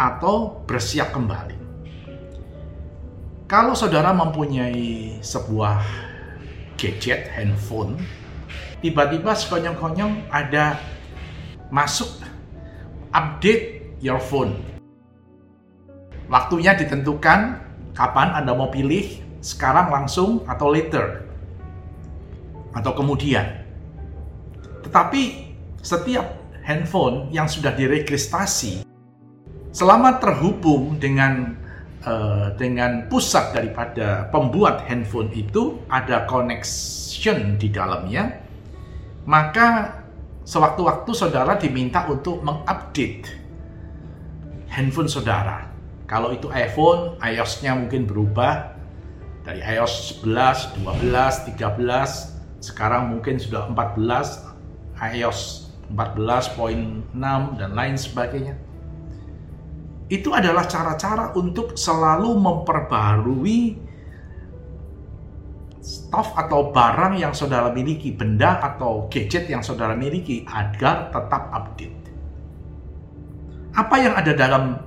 atau 0.00 0.64
bersiap 0.64 1.12
kembali. 1.12 1.60
Kalau 3.44 3.76
saudara 3.76 4.16
mempunyai 4.16 5.20
sebuah 5.20 5.84
gadget 6.80 7.28
handphone, 7.36 8.00
tiba-tiba 8.80 9.36
sekonyong-konyong 9.36 10.32
ada 10.32 10.80
masuk 11.68 12.08
update 13.12 13.92
your 14.00 14.16
phone. 14.16 14.56
Waktunya 16.32 16.72
ditentukan 16.78 17.60
kapan 17.92 18.32
Anda 18.32 18.56
mau 18.56 18.72
pilih, 18.72 19.20
sekarang 19.44 19.92
langsung 19.92 20.48
atau 20.48 20.72
later 20.72 21.28
atau 22.72 22.94
kemudian. 22.96 23.66
Tetapi 24.86 25.52
setiap 25.82 26.38
handphone 26.62 27.28
yang 27.34 27.50
sudah 27.50 27.74
diregistrasi 27.74 28.89
selama 29.70 30.18
terhubung 30.18 30.98
dengan 30.98 31.54
uh, 32.06 32.54
dengan 32.58 33.06
pusat 33.06 33.54
daripada 33.54 34.26
pembuat 34.30 34.86
handphone 34.86 35.30
itu 35.34 35.78
ada 35.86 36.26
connection 36.26 37.56
di 37.56 37.70
dalamnya, 37.70 38.42
maka 39.26 40.00
sewaktu-waktu 40.42 41.10
saudara 41.14 41.54
diminta 41.54 42.06
untuk 42.10 42.42
mengupdate 42.42 43.30
handphone 44.70 45.10
saudara. 45.10 45.70
Kalau 46.10 46.34
itu 46.34 46.50
iPhone, 46.50 47.14
iOS-nya 47.22 47.78
mungkin 47.78 48.02
berubah 48.02 48.74
dari 49.46 49.62
iOS 49.62 50.26
11, 50.26 50.82
12, 50.82 51.54
13, 51.54 52.66
sekarang 52.66 53.14
mungkin 53.14 53.38
sudah 53.38 53.70
14, 53.70 54.50
iOS 55.14 55.70
14.6 55.94 57.14
dan 57.58 57.70
lain 57.78 57.94
sebagainya 57.94 58.58
itu 60.10 60.34
adalah 60.34 60.66
cara-cara 60.66 61.30
untuk 61.38 61.78
selalu 61.78 62.34
memperbarui 62.34 63.78
stuff 65.78 66.34
atau 66.34 66.74
barang 66.74 67.14
yang 67.22 67.30
saudara 67.30 67.70
miliki, 67.70 68.10
benda 68.10 68.58
atau 68.58 69.06
gadget 69.06 69.46
yang 69.46 69.62
saudara 69.62 69.94
miliki 69.94 70.42
agar 70.50 71.14
tetap 71.14 71.42
update. 71.54 72.02
Apa 73.78 73.96
yang 74.02 74.14
ada 74.18 74.34
dalam 74.34 74.82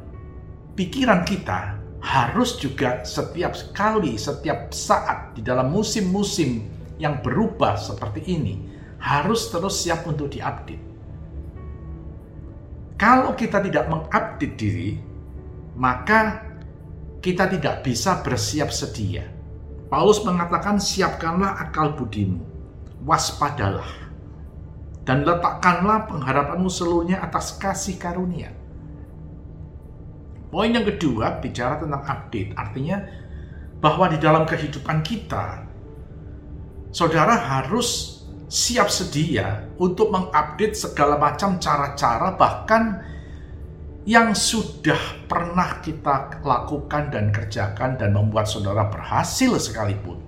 pikiran 0.75 1.23
kita 1.23 1.79
harus 2.03 2.59
juga 2.59 2.99
setiap 3.07 3.55
kali, 3.71 4.19
setiap 4.19 4.75
saat 4.75 5.39
di 5.39 5.41
dalam 5.41 5.71
musim-musim 5.71 6.67
yang 6.99 7.23
berubah 7.23 7.79
seperti 7.79 8.27
ini 8.27 8.59
harus 8.99 9.47
terus 9.47 9.79
siap 9.79 10.03
untuk 10.03 10.27
diupdate. 10.35 10.91
Kalau 12.99 13.31
kita 13.35 13.63
tidak 13.63 13.87
mengupdate 13.87 14.55
diri, 14.59 15.12
maka 15.73 16.45
kita 17.23 17.47
tidak 17.49 17.81
bisa 17.81 18.19
bersiap 18.21 18.69
sedia. 18.69 19.25
Paulus 19.87 20.21
mengatakan, 20.25 20.81
"Siapkanlah 20.81 21.69
akal 21.69 21.93
budimu, 21.93 22.41
waspadalah, 23.05 23.87
dan 25.05 25.21
letakkanlah 25.21 26.09
pengharapanmu 26.09 26.67
seluruhnya 26.67 27.21
atas 27.21 27.55
kasih 27.61 28.01
karunia." 28.01 28.51
Poin 30.53 30.69
yang 30.69 30.85
kedua 30.85 31.41
bicara 31.41 31.81
tentang 31.81 32.05
update, 32.05 32.53
artinya 32.53 33.01
bahwa 33.81 34.05
di 34.05 34.21
dalam 34.21 34.45
kehidupan 34.45 35.01
kita, 35.01 35.65
saudara 36.93 37.33
harus 37.33 38.21
siap 38.53 38.85
sedia 38.85 39.65
untuk 39.81 40.13
mengupdate 40.13 40.77
segala 40.77 41.17
macam 41.17 41.57
cara-cara, 41.57 42.37
bahkan 42.37 43.01
yang 44.03 44.35
sudah 44.35 44.99
pernah 45.31 45.79
kita 45.79 46.43
lakukan 46.43 47.07
dan 47.07 47.31
kerjakan 47.31 47.95
dan 47.95 48.11
membuat 48.11 48.51
saudara 48.51 48.91
berhasil 48.91 49.55
sekalipun, 49.55 50.19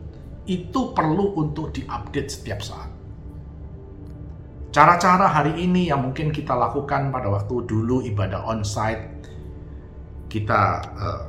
itu 0.47 0.95
perlu 0.95 1.35
untuk 1.35 1.75
diupdate 1.75 2.31
setiap 2.31 2.63
saat. 2.63 2.87
Cara-cara 4.71 5.27
hari 5.27 5.59
ini 5.59 5.87
yang 5.91 6.03
mungkin 6.03 6.31
kita 6.31 6.51
lakukan 6.55 7.11
pada 7.11 7.31
waktu 7.31 7.63
dulu 7.67 8.03
ibadah 8.03 8.43
onsite, 8.47 9.27
kita 10.31 10.83
uh, 10.95 11.23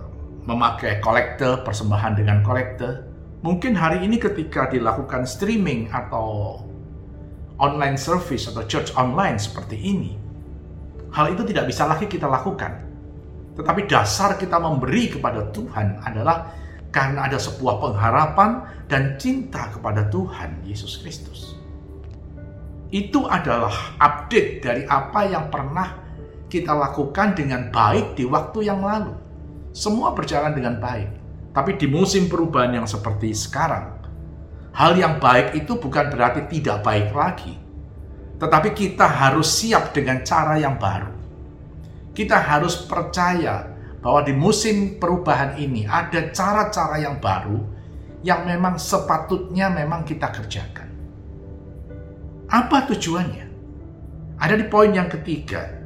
memakai 0.47 1.03
kolektor, 1.03 1.63
persembahan 1.67 2.19
dengan 2.19 2.43
kolektor, 2.43 3.07
mungkin 3.43 3.75
hari 3.75 4.03
ini 4.03 4.19
ketika 4.19 4.71
dilakukan 4.71 5.27
streaming 5.27 5.91
atau 5.91 6.59
online 7.59 7.99
service 7.99 8.51
atau 8.51 8.63
church 8.67 8.95
online 8.99 9.39
seperti 9.39 9.79
ini, 9.79 10.26
hal 11.17 11.33
itu 11.33 11.49
tidak 11.49 11.73
bisa 11.73 11.89
lagi 11.89 12.05
kita 12.05 12.29
lakukan. 12.29 12.85
Tetapi 13.57 13.89
dasar 13.89 14.37
kita 14.37 14.61
memberi 14.61 15.09
kepada 15.09 15.49
Tuhan 15.49 16.05
adalah 16.05 16.53
karena 16.93 17.25
ada 17.25 17.41
sebuah 17.41 17.81
pengharapan 17.81 18.51
dan 18.85 19.17
cinta 19.17 19.73
kepada 19.73 20.13
Tuhan 20.13 20.61
Yesus 20.69 21.01
Kristus. 21.01 21.57
Itu 22.93 23.25
adalah 23.25 23.97
update 23.97 24.61
dari 24.61 24.85
apa 24.85 25.25
yang 25.25 25.49
pernah 25.49 26.05
kita 26.53 26.77
lakukan 26.77 27.33
dengan 27.33 27.73
baik 27.73 28.15
di 28.15 28.29
waktu 28.29 28.69
yang 28.69 28.85
lalu. 28.85 29.17
Semua 29.73 30.13
berjalan 30.13 30.53
dengan 30.53 30.77
baik. 30.77 31.11
Tapi 31.57 31.81
di 31.81 31.89
musim 31.89 32.29
perubahan 32.29 32.77
yang 32.77 32.85
seperti 32.85 33.33
sekarang, 33.33 33.97
hal 34.77 34.93
yang 34.93 35.17
baik 35.17 35.57
itu 35.57 35.81
bukan 35.81 36.13
berarti 36.13 36.45
tidak 36.53 36.85
baik 36.85 37.09
lagi 37.17 37.66
tetapi 38.37 38.77
kita 38.77 39.09
harus 39.09 39.49
siap 39.49 39.97
dengan 39.97 40.21
cara 40.21 40.61
yang 40.61 40.77
baru. 40.77 41.13
Kita 42.13 42.37
harus 42.41 42.85
percaya 42.85 43.65
bahwa 44.01 44.21
di 44.25 44.33
musim 44.37 45.01
perubahan 45.01 45.57
ini 45.57 45.89
ada 45.89 46.33
cara-cara 46.33 47.01
yang 47.01 47.21
baru 47.21 47.59
yang 48.25 48.45
memang 48.45 48.81
sepatutnya 48.81 49.73
memang 49.73 50.05
kita 50.05 50.33
kerjakan. 50.33 50.89
Apa 52.47 52.87
tujuannya? 52.87 53.47
Ada 54.37 54.55
di 54.55 54.67
poin 54.69 54.93
yang 54.93 55.09
ketiga. 55.09 55.83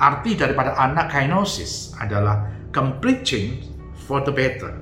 Arti 0.00 0.34
daripada 0.34 0.74
anak 0.74 1.12
kainosis 1.12 1.94
adalah 2.00 2.50
complete 2.74 3.22
change 3.22 3.70
for 4.08 4.24
the 4.24 4.32
better. 4.34 4.74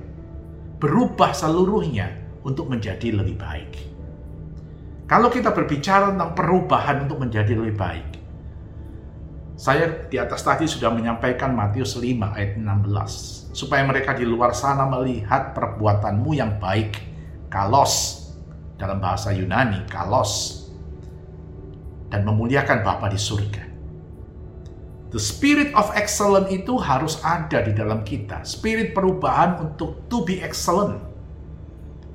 Berubah 0.81 1.35
seluruhnya 1.35 2.09
untuk 2.41 2.71
menjadi 2.71 3.13
lebih 3.13 3.37
baik. 3.37 3.90
Kalau 5.11 5.27
kita 5.27 5.51
berbicara 5.51 6.15
tentang 6.15 6.31
perubahan 6.31 7.03
untuk 7.03 7.19
menjadi 7.19 7.51
lebih 7.51 7.75
baik, 7.75 8.07
saya 9.59 10.07
di 10.07 10.15
atas 10.15 10.39
tadi 10.39 10.63
sudah 10.63 10.87
menyampaikan 10.87 11.51
Matius 11.51 11.99
5 11.99 12.31
ayat 12.31 12.55
16. 12.55 13.51
Supaya 13.51 13.83
mereka 13.83 14.15
di 14.15 14.23
luar 14.23 14.55
sana 14.55 14.87
melihat 14.87 15.51
perbuatanmu 15.51 16.31
yang 16.31 16.55
baik. 16.63 16.95
Kalos. 17.51 18.23
Dalam 18.79 19.03
bahasa 19.03 19.35
Yunani, 19.35 19.83
kalos. 19.91 20.63
Dan 22.07 22.23
memuliakan 22.23 22.79
Bapa 22.79 23.11
di 23.11 23.19
surga. 23.19 23.67
The 25.11 25.19
spirit 25.19 25.75
of 25.75 25.91
excellence 25.91 26.47
itu 26.55 26.79
harus 26.79 27.19
ada 27.19 27.59
di 27.59 27.75
dalam 27.75 28.07
kita. 28.07 28.47
Spirit 28.47 28.95
perubahan 28.95 29.59
untuk 29.59 30.07
to 30.07 30.23
be 30.23 30.39
excellent. 30.39 31.03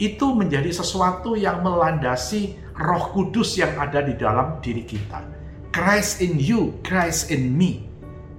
Itu 0.00 0.32
menjadi 0.32 0.72
sesuatu 0.72 1.36
yang 1.36 1.60
melandasi 1.60 2.65
roh 2.76 3.04
kudus 3.12 3.56
yang 3.56 3.72
ada 3.80 4.04
di 4.04 4.14
dalam 4.16 4.60
diri 4.60 4.84
kita 4.84 5.36
Christ 5.76 6.24
in 6.24 6.40
you, 6.40 6.80
Christ 6.80 7.28
in 7.28 7.52
me. 7.52 7.84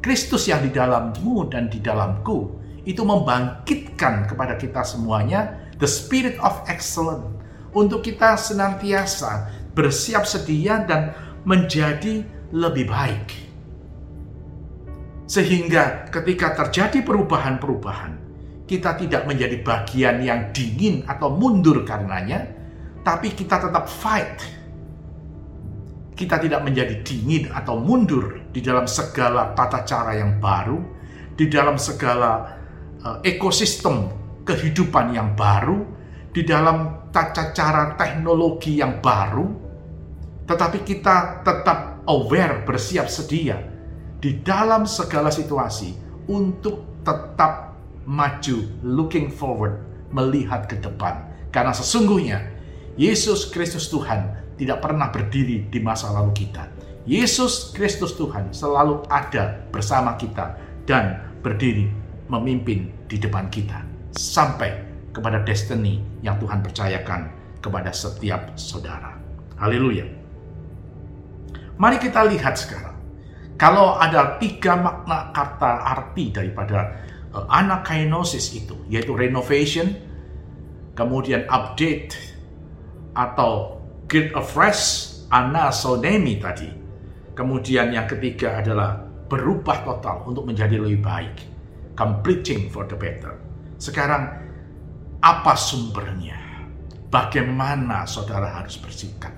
Kristus 0.01 0.49
yang 0.49 0.65
di 0.65 0.73
dalammu 0.73 1.45
dan 1.53 1.69
di 1.69 1.77
dalamku 1.77 2.57
itu 2.81 3.05
membangkitkan 3.05 4.25
kepada 4.25 4.57
kita 4.57 4.81
semuanya 4.81 5.53
the 5.77 5.85
spirit 5.85 6.33
of 6.41 6.57
excellence 6.65 7.29
untuk 7.77 8.01
kita 8.01 8.33
senantiasa 8.33 9.53
bersiap 9.77 10.25
sedia 10.25 10.81
dan 10.81 11.13
menjadi 11.45 12.25
lebih 12.49 12.89
baik. 12.89 13.29
Sehingga 15.29 16.09
ketika 16.09 16.57
terjadi 16.57 17.05
perubahan-perubahan, 17.05 18.17
kita 18.65 18.97
tidak 18.97 19.29
menjadi 19.29 19.61
bagian 19.61 20.25
yang 20.25 20.49
dingin 20.57 21.05
atau 21.05 21.29
mundur 21.29 21.85
karenanya, 21.85 22.49
tapi 23.07 23.31
kita 23.31 23.55
tetap 23.63 23.87
fight 23.87 24.57
kita 26.17 26.41
tidak 26.41 26.65
menjadi 26.65 26.99
dingin 27.05 27.47
atau 27.53 27.79
mundur 27.79 28.41
di 28.49 28.59
dalam 28.59 28.89
segala 28.89 29.53
tata 29.53 29.85
cara 29.85 30.17
yang 30.17 30.41
baru, 30.41 30.81
di 31.37 31.45
dalam 31.45 31.77
segala 31.77 32.57
uh, 33.05 33.21
ekosistem 33.21 34.09
kehidupan 34.41 35.13
yang 35.13 35.37
baru, 35.37 35.85
di 36.33 36.41
dalam 36.41 37.07
tata 37.13 37.53
cara 37.53 37.93
teknologi 37.93 38.81
yang 38.81 38.97
baru, 38.97 39.45
tetapi 40.49 40.81
kita 40.81 41.45
tetap 41.45 42.01
aware, 42.09 42.65
bersiap 42.65 43.05
sedia 43.05 43.61
di 44.17 44.41
dalam 44.41 44.89
segala 44.89 45.29
situasi 45.29 45.93
untuk 46.33 47.05
tetap 47.05 47.77
maju, 48.09 48.57
looking 48.81 49.29
forward, 49.29 49.77
melihat 50.09 50.65
ke 50.65 50.81
depan. 50.81 51.29
Karena 51.53 51.77
sesungguhnya 51.77 52.56
Yesus 52.97 53.53
Kristus 53.53 53.93
Tuhan 53.93 54.33
tidak 54.57 54.81
pernah 54.81 55.13
berdiri 55.13 55.69
di 55.69 55.77
masa 55.77 56.09
lalu 56.09 56.33
kita. 56.33 56.65
Yesus 57.05 57.69
Kristus 57.71 58.17
Tuhan 58.17 58.49
selalu 58.49 59.05
ada 59.05 59.61
bersama 59.69 60.17
kita 60.17 60.57
dan 60.89 61.21
berdiri 61.45 61.87
memimpin 62.25 62.89
di 63.05 63.21
depan 63.21 63.53
kita 63.53 63.85
sampai 64.17 64.81
kepada 65.13 65.45
destiny 65.45 66.01
yang 66.25 66.41
Tuhan 66.41 66.65
percayakan 66.65 67.29
kepada 67.61 67.93
setiap 67.93 68.57
saudara. 68.57 69.13
Haleluya. 69.61 70.09
Mari 71.77 71.97
kita 72.01 72.25
lihat 72.25 72.57
sekarang. 72.57 72.97
Kalau 73.61 73.97
ada 73.97 74.41
tiga 74.41 74.77
makna 74.77 75.29
kata 75.33 75.85
arti 75.85 76.33
daripada 76.33 76.97
uh, 77.33 77.45
anakainosis 77.49 78.53
itu, 78.53 78.77
yaitu 78.89 79.17
renovation, 79.17 79.97
kemudian 80.93 81.45
update, 81.49 82.36
atau 83.17 83.77
Get 84.07 84.31
afresh 84.31 85.19
anasonemi 85.27 86.39
tadi. 86.39 86.71
Kemudian 87.35 87.91
yang 87.91 88.07
ketiga 88.07 88.63
adalah 88.63 88.95
berubah 89.27 89.83
total 89.83 90.23
untuk 90.23 90.47
menjadi 90.47 90.79
lebih 90.79 91.03
baik. 91.03 91.35
Completing 91.99 92.71
for 92.71 92.87
the 92.87 92.95
better. 92.95 93.35
Sekarang 93.75 94.31
apa 95.19 95.53
sumbernya? 95.59 96.39
Bagaimana 97.11 98.07
saudara 98.07 98.63
harus 98.63 98.79
bersikap 98.79 99.35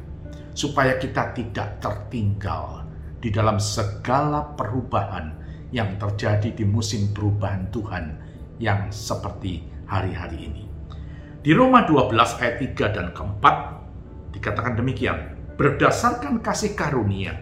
supaya 0.54 1.02
kita 1.02 1.34
tidak 1.34 1.82
tertinggal 1.82 2.86
di 3.18 3.34
dalam 3.34 3.58
segala 3.58 4.54
perubahan 4.54 5.34
yang 5.74 5.98
terjadi 5.98 6.54
di 6.54 6.62
musim 6.62 7.10
perubahan 7.10 7.74
Tuhan 7.74 8.06
yang 8.62 8.94
seperti 8.94 9.66
hari-hari 9.90 10.46
ini. 10.46 10.69
Di 11.40 11.56
Roma 11.56 11.88
12 11.88 12.20
ayat 12.44 12.56
3 12.76 12.96
dan 13.00 13.08
keempat 13.16 13.80
Dikatakan 14.36 14.76
demikian, 14.76 15.36
berdasarkan 15.56 16.44
kasih 16.44 16.76
karunia 16.76 17.36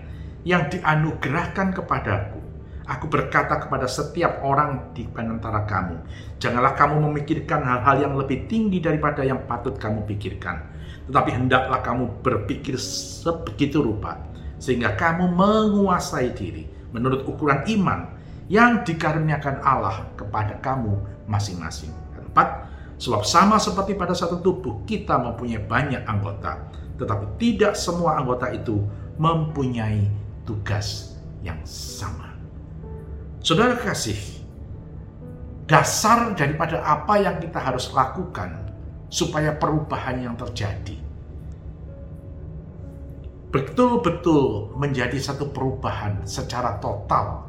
yang 0.48 0.66
dianugerahkan 0.72 1.76
kepadaku, 1.76 2.40
aku 2.88 3.06
berkata 3.12 3.60
kepada 3.60 3.86
setiap 3.86 4.40
orang 4.42 4.96
di 4.96 5.04
antara 5.14 5.68
kamu, 5.68 6.00
janganlah 6.40 6.74
kamu 6.74 7.10
memikirkan 7.12 7.60
hal-hal 7.62 8.08
yang 8.08 8.14
lebih 8.16 8.48
tinggi 8.48 8.80
daripada 8.80 9.22
yang 9.22 9.44
patut 9.46 9.76
kamu 9.76 10.08
pikirkan, 10.08 10.64
tetapi 11.12 11.30
hendaklah 11.36 11.84
kamu 11.84 12.10
berpikir 12.24 12.80
sebegitu 12.80 13.84
rupa, 13.84 14.18
sehingga 14.58 14.96
kamu 14.96 15.28
menguasai 15.28 16.32
diri 16.34 16.66
menurut 16.96 17.28
ukuran 17.28 17.62
iman 17.68 18.16
yang 18.48 18.82
dikaruniakan 18.88 19.60
Allah 19.60 20.08
kepada 20.16 20.56
kamu 20.64 20.96
masing-masing. 21.28 21.92
Empat, 22.16 22.67
Sebab 22.98 23.22
sama 23.22 23.62
seperti 23.62 23.94
pada 23.94 24.18
satu 24.18 24.42
tubuh, 24.42 24.82
kita 24.90 25.22
mempunyai 25.22 25.62
banyak 25.62 26.02
anggota, 26.10 26.66
tetapi 26.98 27.38
tidak 27.38 27.78
semua 27.78 28.18
anggota 28.18 28.50
itu 28.50 28.82
mempunyai 29.22 30.10
tugas 30.50 31.18
yang 31.46 31.62
sama. 31.62 32.34
Saudara 33.46 33.78
kasih, 33.78 34.18
dasar 35.70 36.34
daripada 36.34 36.82
apa 36.82 37.22
yang 37.22 37.38
kita 37.38 37.62
harus 37.62 37.94
lakukan 37.94 38.74
supaya 39.14 39.54
perubahan 39.54 40.26
yang 40.26 40.36
terjadi 40.36 41.08
betul-betul 43.48 44.76
menjadi 44.76 45.16
satu 45.18 45.50
perubahan 45.50 46.24
secara 46.28 46.78
total. 46.84 47.48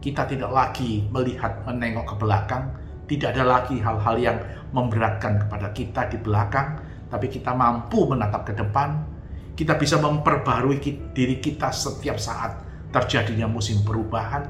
Kita 0.00 0.28
tidak 0.28 0.52
lagi 0.52 1.04
melihat 1.08 1.64
menengok 1.64 2.12
ke 2.12 2.14
belakang, 2.20 2.64
tidak 3.04 3.36
ada 3.36 3.44
lagi 3.44 3.76
hal-hal 3.80 4.16
yang 4.16 4.38
memberatkan 4.72 5.46
kepada 5.46 5.70
kita 5.76 6.08
di 6.08 6.18
belakang, 6.18 6.80
tapi 7.12 7.28
kita 7.28 7.52
mampu 7.52 8.08
menatap 8.08 8.48
ke 8.48 8.52
depan. 8.56 9.04
Kita 9.54 9.78
bisa 9.78 10.02
memperbarui 10.02 10.82
diri 11.14 11.38
kita 11.38 11.70
setiap 11.70 12.18
saat 12.18 12.58
terjadinya 12.90 13.46
musim 13.46 13.86
perubahan 13.86 14.42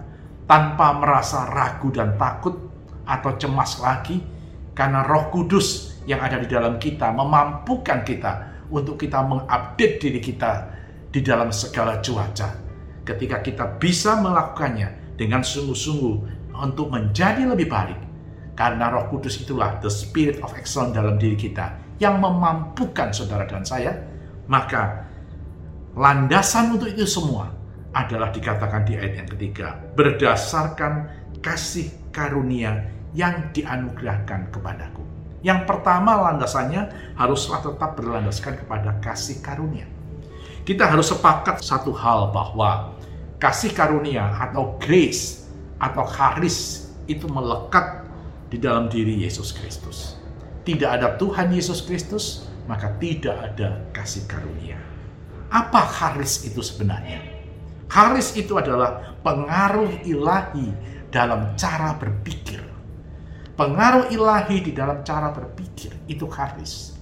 tanpa 0.49 0.97
merasa 0.97 1.49
ragu 1.49 1.93
dan 1.93 2.17
takut 2.17 2.57
atau 3.05 3.37
cemas 3.37 3.81
lagi 3.85 4.21
karena 4.73 5.05
Roh 5.05 5.29
Kudus 5.29 6.01
yang 6.09 6.21
ada 6.21 6.41
di 6.41 6.49
dalam 6.49 6.77
kita 6.81 7.13
memampukan 7.13 8.01
kita 8.05 8.33
untuk 8.69 9.01
kita 9.01 9.25
mengupdate 9.25 10.01
diri 10.01 10.21
kita 10.21 10.53
di 11.09 11.21
dalam 11.21 11.53
segala 11.53 12.01
cuaca. 12.01 12.49
Ketika 13.05 13.45
kita 13.45 13.77
bisa 13.77 14.17
melakukannya 14.21 15.17
dengan 15.21 15.45
sungguh-sungguh 15.45 16.17
untuk 16.57 16.89
menjadi 16.89 17.45
lebih 17.45 17.69
baik, 17.69 18.14
karena 18.55 18.91
roh 18.91 19.11
kudus 19.11 19.43
itulah 19.43 19.79
the 19.83 19.91
spirit 19.91 20.39
of 20.43 20.55
excellence 20.55 20.95
dalam 20.95 21.19
diri 21.19 21.35
kita 21.35 21.75
yang 21.99 22.19
memampukan 22.19 23.15
saudara 23.15 23.47
dan 23.47 23.63
saya, 23.63 23.95
maka 24.51 25.07
landasan 25.95 26.75
untuk 26.75 26.91
itu 26.91 27.07
semua 27.07 27.51
adalah 27.95 28.35
dikatakan 28.35 28.83
di 28.83 28.99
ayat 28.99 29.23
yang 29.23 29.29
ketiga, 29.31 29.79
berdasarkan 29.95 31.07
kasih 31.39 31.91
karunia 32.11 32.91
yang 33.15 33.55
dianugerahkan 33.55 34.51
kepadaku. 34.51 35.03
Yang 35.45 35.69
pertama 35.69 36.19
landasannya 36.31 37.15
haruslah 37.15 37.63
tetap 37.63 37.95
berlandaskan 37.95 38.59
kepada 38.65 38.99
kasih 38.99 39.39
karunia. 39.45 39.87
Kita 40.65 40.89
harus 40.89 41.13
sepakat 41.13 41.61
satu 41.61 41.93
hal 41.93 42.33
bahwa 42.33 42.97
kasih 43.37 43.77
karunia 43.77 44.25
atau 44.41 44.81
grace 44.81 45.45
atau 45.77 46.09
charis 46.09 46.89
itu 47.05 47.29
melekat 47.29 48.04
di 48.55 48.63
dalam 48.63 48.87
diri 48.87 49.19
Yesus 49.19 49.51
Kristus. 49.51 50.15
Tidak 50.63 50.87
ada 50.87 51.19
Tuhan 51.19 51.51
Yesus 51.51 51.83
Kristus, 51.83 52.47
maka 52.71 52.95
tidak 53.03 53.35
ada 53.35 53.83
kasih 53.91 54.31
karunia. 54.31 54.79
Apa 55.51 55.83
haris 55.83 56.47
itu 56.47 56.63
sebenarnya? 56.63 57.19
Haris 57.91 58.39
itu 58.39 58.55
adalah 58.55 59.19
pengaruh 59.27 60.07
ilahi 60.07 60.71
dalam 61.11 61.59
cara 61.59 61.99
berpikir. 61.99 62.63
Pengaruh 63.59 64.15
ilahi 64.15 64.63
di 64.63 64.71
dalam 64.71 65.03
cara 65.03 65.35
berpikir 65.35 65.91
itu 66.07 66.31
haris. 66.31 66.95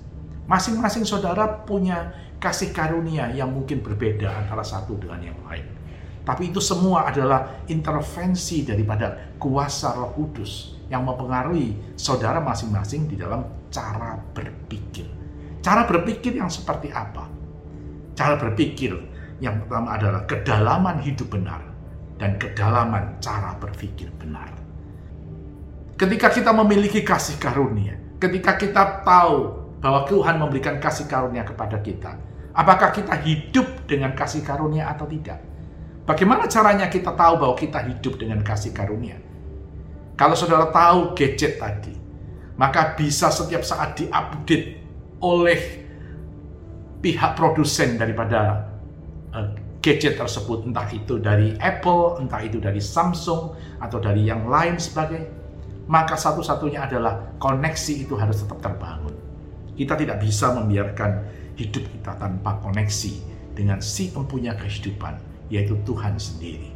Masing-masing 0.49 1.05
saudara 1.05 1.69
punya 1.69 2.17
kasih 2.41 2.73
karunia 2.73 3.29
yang 3.29 3.53
mungkin 3.53 3.85
berbeda 3.85 4.41
antara 4.41 4.65
satu 4.65 4.97
dengan 4.97 5.21
yang 5.21 5.39
lain. 5.45 5.69
Tapi 6.25 6.49
itu 6.49 6.65
semua 6.65 7.13
adalah 7.13 7.61
intervensi 7.69 8.65
daripada 8.65 9.37
kuasa 9.37 9.95
Roh 9.97 10.17
Kudus 10.17 10.82
yang 10.93 11.09
mempengaruhi 11.09 11.97
saudara 11.97 12.37
masing-masing 12.45 13.09
di 13.09 13.17
dalam 13.17 13.49
cara 13.73 14.21
berpikir. 14.37 15.09
Cara 15.65 15.89
berpikir 15.89 16.37
yang 16.37 16.53
seperti 16.53 16.93
apa? 16.93 17.25
Cara 18.13 18.37
berpikir 18.37 18.93
yang 19.41 19.65
pertama 19.65 19.97
adalah 19.97 20.29
kedalaman 20.29 21.01
hidup 21.01 21.33
benar 21.33 21.65
dan 22.21 22.37
kedalaman 22.37 23.17
cara 23.25 23.57
berpikir 23.57 24.13
benar. 24.21 24.53
Ketika 25.97 26.29
kita 26.29 26.53
memiliki 26.53 27.01
kasih 27.01 27.41
karunia, 27.41 27.97
ketika 28.21 28.61
kita 28.61 29.01
tahu 29.01 29.65
bahwa 29.81 30.05
Tuhan 30.05 30.37
memberikan 30.37 30.77
kasih 30.77 31.09
karunia 31.09 31.47
kepada 31.47 31.81
kita, 31.81 32.21
apakah 32.53 32.93
kita 32.93 33.17
hidup 33.23 33.89
dengan 33.89 34.13
kasih 34.13 34.45
karunia 34.45 34.93
atau 34.93 35.09
tidak? 35.09 35.41
Bagaimana 36.03 36.51
caranya 36.51 36.91
kita 36.91 37.15
tahu 37.15 37.39
bahwa 37.39 37.55
kita 37.55 37.81
hidup 37.87 38.19
dengan 38.19 38.43
kasih 38.43 38.75
karunia? 38.75 39.22
Kalau 40.17 40.37
saudara 40.37 40.69
tahu 40.69 41.17
gadget 41.17 41.57
tadi, 41.57 41.95
maka 42.61 42.93
bisa 42.95 43.33
setiap 43.33 43.65
saat 43.65 43.97
diupdate 43.97 44.79
oleh 45.25 45.61
pihak 47.03 47.35
produsen 47.35 47.99
daripada 47.99 48.69
uh, 49.35 49.51
gadget 49.83 50.15
tersebut, 50.15 50.69
entah 50.69 50.87
itu 50.95 51.19
dari 51.19 51.59
Apple, 51.59 52.23
entah 52.23 52.39
itu 52.45 52.63
dari 52.63 52.79
Samsung, 52.79 53.59
atau 53.83 53.99
dari 53.99 54.31
yang 54.31 54.47
lain 54.47 54.79
sebagainya, 54.79 55.27
maka 55.91 56.15
satu-satunya 56.15 56.87
adalah 56.87 57.35
koneksi 57.43 58.07
itu 58.07 58.15
harus 58.15 58.47
tetap 58.47 58.63
terbangun. 58.63 59.19
Kita 59.75 59.99
tidak 59.99 60.23
bisa 60.23 60.55
membiarkan 60.55 61.27
hidup 61.59 61.83
kita 61.91 62.15
tanpa 62.21 62.63
koneksi 62.63 63.13
dengan 63.59 63.83
si 63.83 64.15
empunya 64.15 64.55
kehidupan, 64.55 65.19
yaitu 65.51 65.75
Tuhan 65.83 66.15
sendiri. 66.17 66.71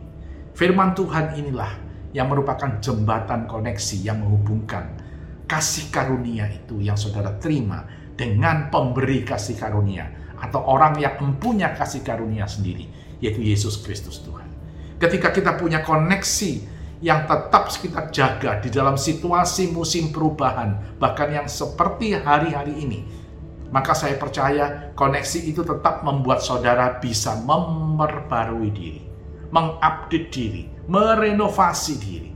Firman 0.59 0.97
Tuhan 0.99 1.39
inilah 1.39 1.86
yang 2.17 2.33
merupakan 2.33 2.81
jembatan 2.81 3.45
koneksi 3.45 3.97
yang 4.01 4.25
menghubungkan 4.25 4.97
kasih 5.45 5.93
karunia 5.93 6.49
itu 6.49 6.81
yang 6.81 6.97
saudara 6.97 7.37
terima 7.37 7.85
dengan 8.17 8.73
pemberi 8.73 9.23
kasih 9.23 9.55
karunia 9.61 10.09
atau 10.41 10.65
orang 10.65 10.97
yang 10.97 11.17
mempunyai 11.21 11.77
kasih 11.77 12.01
karunia 12.01 12.45
sendiri, 12.49 12.89
yaitu 13.21 13.41
Yesus 13.41 13.81
Kristus 13.81 14.21
Tuhan. 14.25 14.49
Ketika 14.97 15.33
kita 15.33 15.57
punya 15.57 15.85
koneksi 15.85 16.75
yang 17.05 17.29
tetap 17.29 17.69
kita 17.69 18.09
jaga 18.09 18.61
di 18.61 18.73
dalam 18.73 18.97
situasi 18.97 19.69
musim 19.73 20.09
perubahan, 20.09 20.97
bahkan 20.97 21.29
yang 21.29 21.49
seperti 21.49 22.17
hari-hari 22.17 22.73
ini, 22.81 23.01
maka 23.69 23.93
saya 23.93 24.17
percaya 24.17 24.93
koneksi 24.97 25.41
itu 25.45 25.61
tetap 25.61 26.01
membuat 26.01 26.41
saudara 26.41 26.97
bisa 26.97 27.37
memperbarui 27.45 28.71
diri, 28.73 29.03
mengupdate 29.51 30.29
diri, 30.33 30.63
merenovasi 30.87 31.95
diri, 31.99 32.33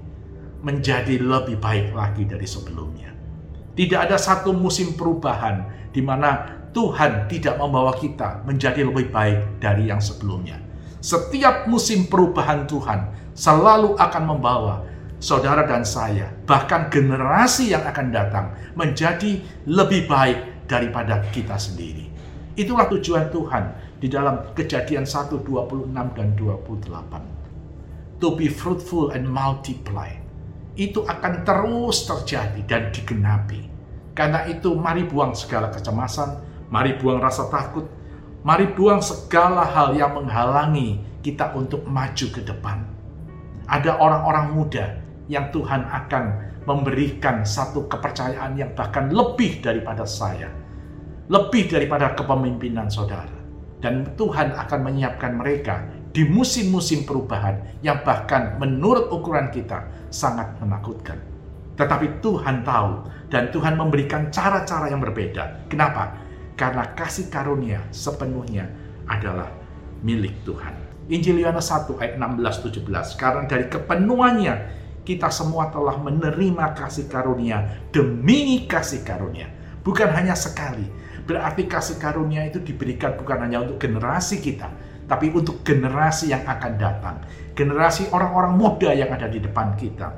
menjadi 0.61 1.19
lebih 1.21 1.59
baik 1.59 1.95
lagi 1.95 2.27
dari 2.27 2.47
sebelumnya. 2.47 3.11
Tidak 3.75 3.97
ada 3.97 4.19
satu 4.21 4.53
musim 4.53 4.99
perubahan 4.99 5.89
di 5.95 6.03
mana 6.05 6.61
Tuhan 6.71 7.27
tidak 7.27 7.59
membawa 7.59 7.95
kita 7.99 8.47
menjadi 8.47 8.87
lebih 8.87 9.11
baik 9.11 9.63
dari 9.63 9.91
yang 9.91 9.99
sebelumnya. 9.99 10.59
Setiap 11.01 11.67
musim 11.67 12.07
perubahan 12.07 12.69
Tuhan 12.69 13.33
selalu 13.33 13.97
akan 13.97 14.25
membawa 14.27 14.85
saudara 15.21 15.65
dan 15.65 15.85
saya, 15.85 16.33
bahkan 16.45 16.93
generasi 16.93 17.73
yang 17.73 17.85
akan 17.85 18.13
datang, 18.13 18.47
menjadi 18.77 19.41
lebih 19.69 20.07
baik 20.07 20.67
daripada 20.67 21.25
kita 21.31 21.57
sendiri. 21.59 22.10
Itulah 22.61 22.93
tujuan 22.93 23.33
Tuhan 23.33 23.65
di 23.97 24.13
dalam 24.13 24.53
kejadian 24.53 25.09
1, 25.09 25.33
26 25.41 25.97
dan 25.97 26.29
28. 26.37 28.21
To 28.21 28.37
be 28.37 28.53
fruitful 28.53 29.17
and 29.17 29.25
multiply. 29.25 30.13
Itu 30.77 31.09
akan 31.09 31.49
terus 31.49 32.05
terjadi 32.05 32.61
dan 32.69 32.83
digenapi. 32.93 33.65
Karena 34.13 34.45
itu 34.45 34.77
mari 34.77 35.09
buang 35.09 35.33
segala 35.33 35.73
kecemasan, 35.73 36.51
Mari 36.71 37.03
buang 37.03 37.19
rasa 37.19 37.51
takut. 37.51 37.83
Mari 38.47 38.71
buang 38.79 39.03
segala 39.03 39.67
hal 39.67 39.91
yang 39.99 40.15
menghalangi 40.15 41.03
kita 41.19 41.51
untuk 41.59 41.83
maju 41.83 42.27
ke 42.31 42.41
depan. 42.47 42.87
Ada 43.67 43.99
orang-orang 43.99 44.47
muda 44.55 44.87
yang 45.27 45.51
Tuhan 45.51 45.83
akan 45.83 46.25
memberikan 46.65 47.43
satu 47.43 47.91
kepercayaan 47.91 48.55
yang 48.55 48.71
bahkan 48.79 49.11
lebih 49.11 49.59
daripada 49.59 50.07
saya. 50.07 50.60
Lebih 51.31 51.71
daripada 51.71 52.13
kepemimpinan 52.19 52.91
saudara. 52.91 53.39
Dan 53.81 54.13
Tuhan 54.19 54.53
akan 54.53 54.81
menyiapkan 54.83 55.39
mereka 55.39 55.87
di 56.11 56.27
musim-musim 56.27 57.07
perubahan 57.07 57.81
yang 57.81 58.03
bahkan 58.03 58.59
menurut 58.59 59.09
ukuran 59.09 59.49
kita 59.49 59.89
sangat 60.11 60.59
menakutkan. 60.61 61.17
Tetapi 61.79 62.21
Tuhan 62.21 62.67
tahu 62.67 63.09
dan 63.33 63.49
Tuhan 63.49 63.79
memberikan 63.79 64.29
cara-cara 64.29 64.93
yang 64.93 65.01
berbeda. 65.01 65.65
Kenapa? 65.73 66.13
karena 66.61 66.93
kasih 66.93 67.33
karunia 67.33 67.81
sepenuhnya 67.89 68.69
adalah 69.09 69.49
milik 70.05 70.45
Tuhan. 70.45 70.77
Injil 71.09 71.41
Yohanes 71.41 71.73
1 71.73 71.97
ayat 71.97 72.15
16-17. 72.21 73.17
Karena 73.17 73.43
dari 73.49 73.65
kepenuhannya 73.73 74.55
kita 75.09 75.33
semua 75.33 75.73
telah 75.73 75.97
menerima 75.97 76.77
kasih 76.77 77.09
karunia 77.09 77.89
demi 77.89 78.69
kasih 78.69 79.01
karunia. 79.01 79.49
Bukan 79.81 80.13
hanya 80.13 80.37
sekali. 80.37 80.85
Berarti 81.25 81.69
kasih 81.69 82.01
karunia 82.01 82.47
itu 82.49 82.61
diberikan 82.61 83.17
bukan 83.17 83.45
hanya 83.45 83.65
untuk 83.65 83.81
generasi 83.81 84.41
kita, 84.41 84.71
tapi 85.07 85.33
untuk 85.35 85.67
generasi 85.67 86.31
yang 86.33 86.47
akan 86.47 86.73
datang. 86.79 87.17
Generasi 87.53 88.09
orang-orang 88.15 88.53
muda 88.57 88.91
yang 88.95 89.11
ada 89.13 89.27
di 89.27 89.43
depan 89.43 89.77
kita. 89.77 90.15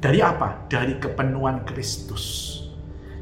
Dari 0.00 0.24
apa? 0.24 0.64
Dari 0.70 0.96
kepenuhan 0.96 1.68
Kristus. 1.68 2.56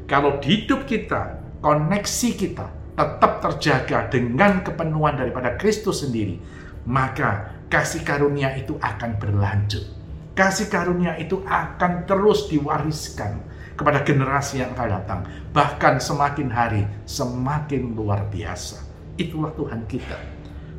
Kalau 0.07 0.39
hidup 0.39 0.87
kita 0.87 1.37
koneksi 1.59 2.29
kita 2.39 2.67
tetap 2.95 3.43
terjaga 3.43 4.07
dengan 4.07 4.63
kepenuhan 4.63 5.19
daripada 5.19 5.55
Kristus 5.59 6.03
sendiri, 6.07 6.39
maka 6.87 7.51
kasih 7.67 8.01
karunia 8.03 8.55
itu 8.55 8.75
akan 8.79 9.19
berlanjut. 9.19 9.85
Kasih 10.33 10.71
karunia 10.71 11.19
itu 11.19 11.43
akan 11.43 12.07
terus 12.07 12.47
diwariskan 12.47 13.43
kepada 13.79 14.03
generasi 14.03 14.59
yang 14.59 14.75
akan 14.75 14.89
datang. 14.91 15.19
Bahkan 15.55 16.03
semakin 16.03 16.51
hari 16.51 16.83
semakin 17.07 17.95
luar 17.95 18.27
biasa. 18.27 18.83
Itulah 19.15 19.55
Tuhan 19.55 19.87
kita. 19.87 20.19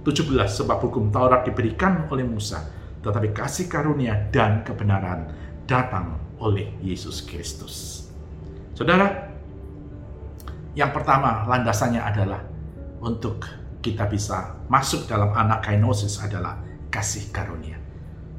17 0.04 0.36
sebab 0.44 0.84
hukum 0.84 1.08
Taurat 1.08 1.48
diberikan 1.48 2.08
oleh 2.12 2.28
Musa, 2.28 2.60
tetapi 3.00 3.32
kasih 3.32 3.72
karunia 3.72 4.28
dan 4.28 4.60
kebenaran 4.60 5.32
datang 5.64 6.20
oleh 6.40 6.76
Yesus 6.84 7.24
Kristus. 7.24 8.04
Saudara, 8.76 9.32
yang 10.76 10.92
pertama 10.92 11.44
landasannya 11.48 12.00
adalah 12.00 12.40
untuk 13.00 13.44
kita 13.80 14.08
bisa 14.08 14.60
masuk 14.68 15.08
dalam 15.08 15.32
anak 15.32 15.64
kainosis 15.64 16.20
adalah 16.20 16.60
kasih 16.92 17.32
karunia. 17.32 17.80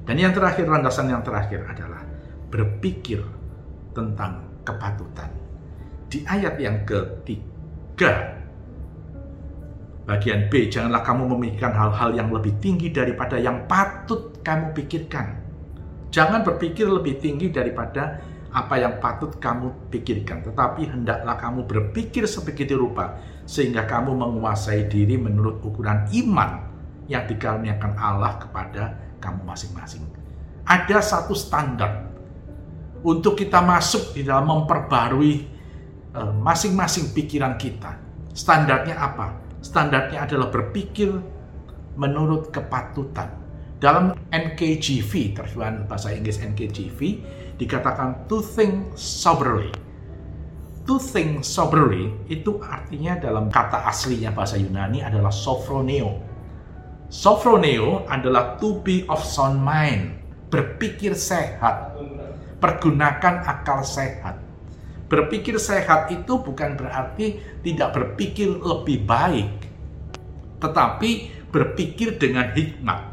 Dan 0.06 0.18
yang 0.18 0.34
terakhir, 0.34 0.66
landasan 0.66 1.14
yang 1.14 1.22
terakhir 1.22 1.66
adalah 1.66 2.02
berpikir 2.50 3.22
tentang 3.94 4.51
kepatutan. 4.64 5.30
Di 6.12 6.28
ayat 6.28 6.60
yang 6.60 6.84
ketiga, 6.84 8.36
bagian 10.04 10.52
B, 10.52 10.68
janganlah 10.68 11.02
kamu 11.08 11.24
memikirkan 11.38 11.72
hal-hal 11.72 12.12
yang 12.12 12.30
lebih 12.36 12.60
tinggi 12.60 12.92
daripada 12.92 13.40
yang 13.40 13.64
patut 13.66 14.44
kamu 14.44 14.76
pikirkan. 14.76 15.40
Jangan 16.12 16.44
berpikir 16.44 16.92
lebih 16.92 17.24
tinggi 17.24 17.48
daripada 17.48 18.20
apa 18.52 18.76
yang 18.76 19.00
patut 19.00 19.40
kamu 19.40 19.72
pikirkan, 19.88 20.44
tetapi 20.44 20.84
hendaklah 20.84 21.40
kamu 21.40 21.64
berpikir 21.64 22.28
sebegitu 22.28 22.76
rupa 22.76 23.16
sehingga 23.48 23.88
kamu 23.88 24.12
menguasai 24.20 24.92
diri 24.92 25.16
menurut 25.16 25.64
ukuran 25.64 26.04
iman 26.12 26.68
yang 27.08 27.24
dikaruniakan 27.32 27.96
Allah 27.96 28.36
kepada 28.44 29.00
kamu 29.24 29.48
masing-masing. 29.48 30.04
Ada 30.68 31.00
satu 31.00 31.32
standar 31.32 32.11
untuk 33.02 33.38
kita 33.38 33.62
masuk 33.62 34.14
di 34.14 34.22
dalam 34.26 34.50
memperbarui 34.50 35.34
eh, 36.14 36.34
masing-masing 36.42 37.14
pikiran 37.14 37.58
kita. 37.58 37.98
Standarnya 38.32 38.96
apa? 38.96 39.38
Standarnya 39.62 40.26
adalah 40.26 40.50
berpikir 40.50 41.14
menurut 42.00 42.50
kepatutan. 42.50 43.42
Dalam 43.82 44.14
NKJV, 44.30 45.34
terjemahan 45.34 45.90
bahasa 45.90 46.14
Inggris 46.14 46.38
NKJV, 46.38 47.00
dikatakan 47.58 48.30
to 48.30 48.42
think 48.42 48.94
soberly. 48.94 49.74
To 50.86 51.02
think 51.02 51.42
soberly 51.42 52.14
itu 52.30 52.62
artinya 52.62 53.18
dalam 53.18 53.50
kata 53.50 53.86
aslinya 53.90 54.34
bahasa 54.34 54.58
Yunani 54.58 55.02
adalah 55.02 55.34
sophroneo. 55.34 56.22
Sophroneo 57.10 58.06
adalah 58.06 58.58
to 58.62 58.82
be 58.86 59.04
of 59.10 59.22
sound 59.26 59.60
mind, 59.62 60.16
berpikir 60.54 61.18
sehat, 61.18 61.98
pergunakan 62.62 63.42
akal 63.44 63.82
sehat. 63.82 64.38
Berpikir 65.10 65.60
sehat 65.60 66.08
itu 66.14 66.40
bukan 66.40 66.80
berarti 66.80 67.42
tidak 67.66 67.92
berpikir 67.92 68.48
lebih 68.48 69.04
baik, 69.04 69.50
tetapi 70.64 71.34
berpikir 71.52 72.16
dengan 72.16 72.54
hikmat. 72.56 73.12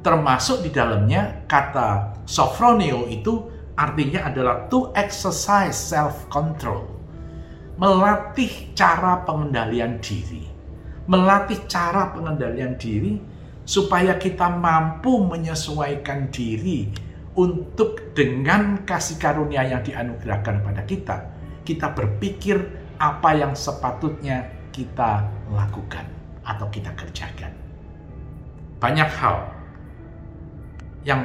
Termasuk 0.00 0.64
di 0.64 0.72
dalamnya 0.72 1.44
kata 1.44 2.16
sophroneo 2.24 3.04
itu 3.12 3.52
artinya 3.76 4.32
adalah 4.32 4.64
to 4.72 4.88
exercise 4.96 5.76
self 5.76 6.24
control. 6.32 6.88
Melatih 7.76 8.72
cara 8.72 9.20
pengendalian 9.28 10.00
diri. 10.00 10.48
melatih 11.10 11.66
cara 11.66 12.14
pengendalian 12.14 12.78
diri 12.78 13.18
supaya 13.66 14.14
kita 14.14 14.46
mampu 14.46 15.26
menyesuaikan 15.26 16.30
diri 16.30 16.86
untuk 17.38 18.10
dengan 18.16 18.82
kasih 18.82 19.20
karunia 19.22 19.62
yang 19.62 19.82
dianugerahkan 19.86 20.66
pada 20.66 20.82
kita, 20.82 21.16
kita 21.62 21.94
berpikir 21.94 22.58
apa 22.98 23.30
yang 23.38 23.54
sepatutnya 23.54 24.50
kita 24.74 25.30
lakukan 25.54 26.06
atau 26.42 26.66
kita 26.68 26.90
kerjakan. 26.98 27.52
Banyak 28.82 29.10
hal 29.14 29.36
yang 31.06 31.22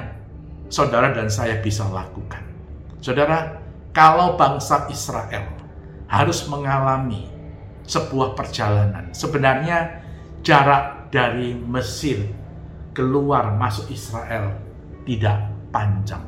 saudara 0.70 1.12
dan 1.16 1.32
saya 1.32 1.58
bisa 1.60 1.88
lakukan. 1.90 2.44
Saudara, 3.02 3.58
kalau 3.96 4.38
bangsa 4.38 4.86
Israel 4.92 5.50
harus 6.06 6.46
mengalami 6.46 7.32
sebuah 7.86 8.38
perjalanan, 8.38 9.10
sebenarnya 9.16 10.04
jarak 10.46 11.10
dari 11.10 11.58
Mesir 11.58 12.30
keluar 12.94 13.56
masuk 13.56 13.90
Israel 13.92 14.56
tidak 15.06 15.55
panjang. 15.76 16.24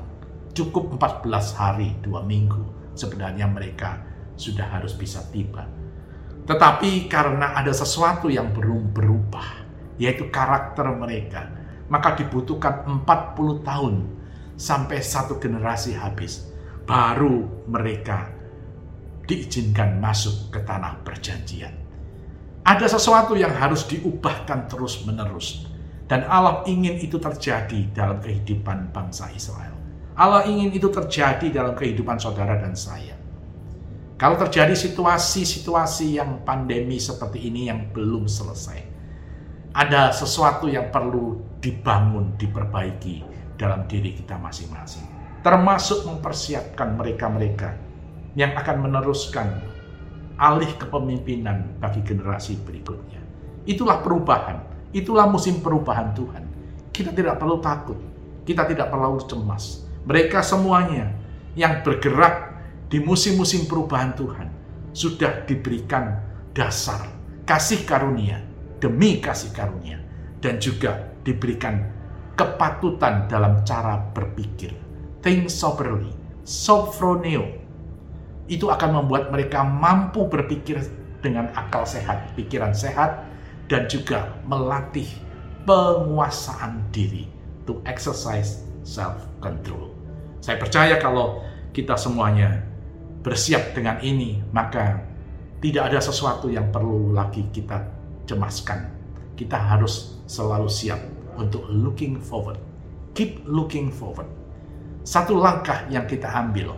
Cukup 0.52 1.00
14 1.00 1.56
hari, 1.56 1.96
dua 2.04 2.20
minggu 2.28 2.92
sebenarnya 3.00 3.48
mereka 3.48 4.04
sudah 4.36 4.68
harus 4.68 4.92
bisa 4.92 5.24
tiba. 5.32 5.64
Tetapi 6.44 7.08
karena 7.08 7.56
ada 7.56 7.72
sesuatu 7.72 8.28
yang 8.28 8.52
belum 8.52 8.92
berubah, 8.92 9.64
yaitu 9.96 10.28
karakter 10.28 10.92
mereka, 10.92 11.48
maka 11.88 12.20
dibutuhkan 12.20 12.84
40 13.08 13.64
tahun 13.64 13.96
sampai 14.60 15.00
satu 15.00 15.40
generasi 15.40 15.96
habis, 15.96 16.52
baru 16.84 17.64
mereka 17.72 18.36
diizinkan 19.24 20.00
masuk 20.04 20.52
ke 20.52 20.60
tanah 20.68 21.04
perjanjian. 21.08 21.72
Ada 22.68 23.00
sesuatu 23.00 23.40
yang 23.40 23.56
harus 23.56 23.88
diubahkan 23.88 24.68
terus-menerus, 24.68 25.68
dan 26.08 26.24
Allah 26.32 26.64
ingin 26.64 26.96
itu 27.00 27.20
terjadi 27.20 27.92
dalam 27.92 28.24
kehidupan 28.24 28.96
bangsa 28.96 29.28
Israel. 29.36 29.76
Allah 30.18 30.48
ingin 30.48 30.74
itu 30.74 30.90
terjadi 30.90 31.52
dalam 31.52 31.78
kehidupan 31.78 32.18
saudara 32.18 32.58
dan 32.58 32.74
saya. 32.74 33.14
Kalau 34.18 34.34
terjadi 34.34 34.74
situasi-situasi 34.74 36.18
yang 36.18 36.42
pandemi 36.42 36.98
seperti 36.98 37.54
ini 37.54 37.70
yang 37.70 37.94
belum 37.94 38.26
selesai, 38.26 38.82
ada 39.78 40.10
sesuatu 40.10 40.66
yang 40.66 40.90
perlu 40.90 41.38
dibangun, 41.62 42.34
diperbaiki 42.34 43.22
dalam 43.62 43.86
diri 43.86 44.18
kita 44.18 44.42
masing-masing. 44.42 45.06
Termasuk 45.46 46.10
mempersiapkan 46.10 46.98
mereka-mereka 46.98 47.78
yang 48.34 48.58
akan 48.58 48.90
meneruskan 48.90 49.54
alih 50.42 50.70
kepemimpinan 50.82 51.78
bagi 51.78 52.02
generasi 52.02 52.58
berikutnya. 52.66 53.22
Itulah 53.70 54.02
perubahan, 54.02 54.77
itulah 54.96 55.28
musim 55.28 55.60
perubahan 55.60 56.12
Tuhan. 56.16 56.44
Kita 56.92 57.14
tidak 57.14 57.38
perlu 57.38 57.62
takut, 57.62 58.00
kita 58.48 58.66
tidak 58.66 58.90
perlu 58.90 59.22
cemas. 59.28 59.86
Mereka 60.08 60.40
semuanya 60.42 61.14
yang 61.54 61.84
bergerak 61.84 62.58
di 62.88 63.04
musim-musim 63.04 63.68
perubahan 63.68 64.16
Tuhan 64.16 64.48
sudah 64.96 65.44
diberikan 65.44 66.24
dasar 66.56 67.06
kasih 67.44 67.84
karunia 67.84 68.42
demi 68.80 69.20
kasih 69.20 69.52
karunia 69.52 70.00
dan 70.40 70.58
juga 70.64 71.12
diberikan 71.28 71.84
kepatutan 72.40 73.28
dalam 73.28 73.66
cara 73.68 74.00
berpikir. 74.16 74.72
Think 75.20 75.52
soberly, 75.52 76.14
sophroneo. 76.48 77.44
Itu 78.48 78.72
akan 78.72 79.04
membuat 79.04 79.34
mereka 79.34 79.66
mampu 79.66 80.30
berpikir 80.32 80.80
dengan 81.20 81.52
akal 81.52 81.84
sehat, 81.84 82.32
pikiran 82.40 82.72
sehat, 82.72 83.27
dan 83.68 83.86
juga 83.92 84.36
melatih 84.48 85.08
penguasaan 85.68 86.88
diri 86.96 87.28
to 87.68 87.84
exercise 87.84 88.64
self-control. 88.88 89.92
Saya 90.40 90.56
percaya 90.56 90.96
kalau 90.96 91.44
kita 91.76 92.00
semuanya 92.00 92.64
bersiap 93.20 93.76
dengan 93.76 94.00
ini, 94.00 94.40
maka 94.56 95.04
tidak 95.60 95.92
ada 95.92 96.00
sesuatu 96.00 96.48
yang 96.48 96.72
perlu 96.72 97.12
lagi 97.12 97.44
kita 97.52 97.84
cemaskan. 98.24 98.88
Kita 99.36 99.60
harus 99.60 100.24
selalu 100.26 100.72
siap 100.72 101.04
untuk 101.36 101.68
looking 101.68 102.18
forward. 102.18 102.58
Keep 103.12 103.44
looking 103.44 103.92
forward. 103.92 104.30
Satu 105.04 105.36
langkah 105.36 105.84
yang 105.92 106.08
kita 106.08 106.32
ambil 106.32 106.72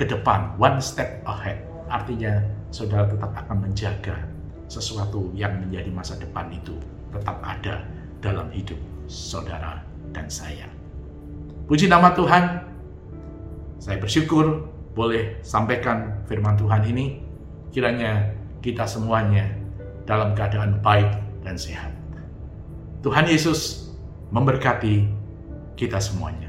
ke 0.00 0.08
depan, 0.08 0.56
one 0.56 0.80
step 0.80 1.20
ahead. 1.28 1.60
Artinya, 1.92 2.40
saudara 2.72 3.06
tetap 3.06 3.30
akan 3.36 3.68
menjaga 3.68 4.33
sesuatu 4.68 5.30
yang 5.36 5.64
menjadi 5.64 5.90
masa 5.92 6.16
depan 6.18 6.50
itu 6.50 6.74
tetap 7.12 7.38
ada 7.44 7.84
dalam 8.24 8.48
hidup 8.50 8.78
saudara 9.06 9.84
dan 10.10 10.26
saya. 10.26 10.66
Puji 11.68 11.88
nama 11.88 12.12
Tuhan, 12.12 12.44
saya 13.80 13.96
bersyukur 14.00 14.68
boleh 14.94 15.40
sampaikan 15.44 16.24
firman 16.24 16.56
Tuhan 16.56 16.84
ini, 16.88 17.20
kiranya 17.74 18.32
kita 18.64 18.88
semuanya 18.88 19.48
dalam 20.08 20.32
keadaan 20.32 20.80
baik 20.80 21.08
dan 21.44 21.56
sehat. 21.60 21.92
Tuhan 23.04 23.28
Yesus 23.28 23.92
memberkati 24.32 25.04
kita 25.76 26.00
semuanya. 26.00 26.48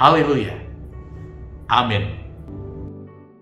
Haleluya. 0.00 0.56
Amin. 1.68 2.23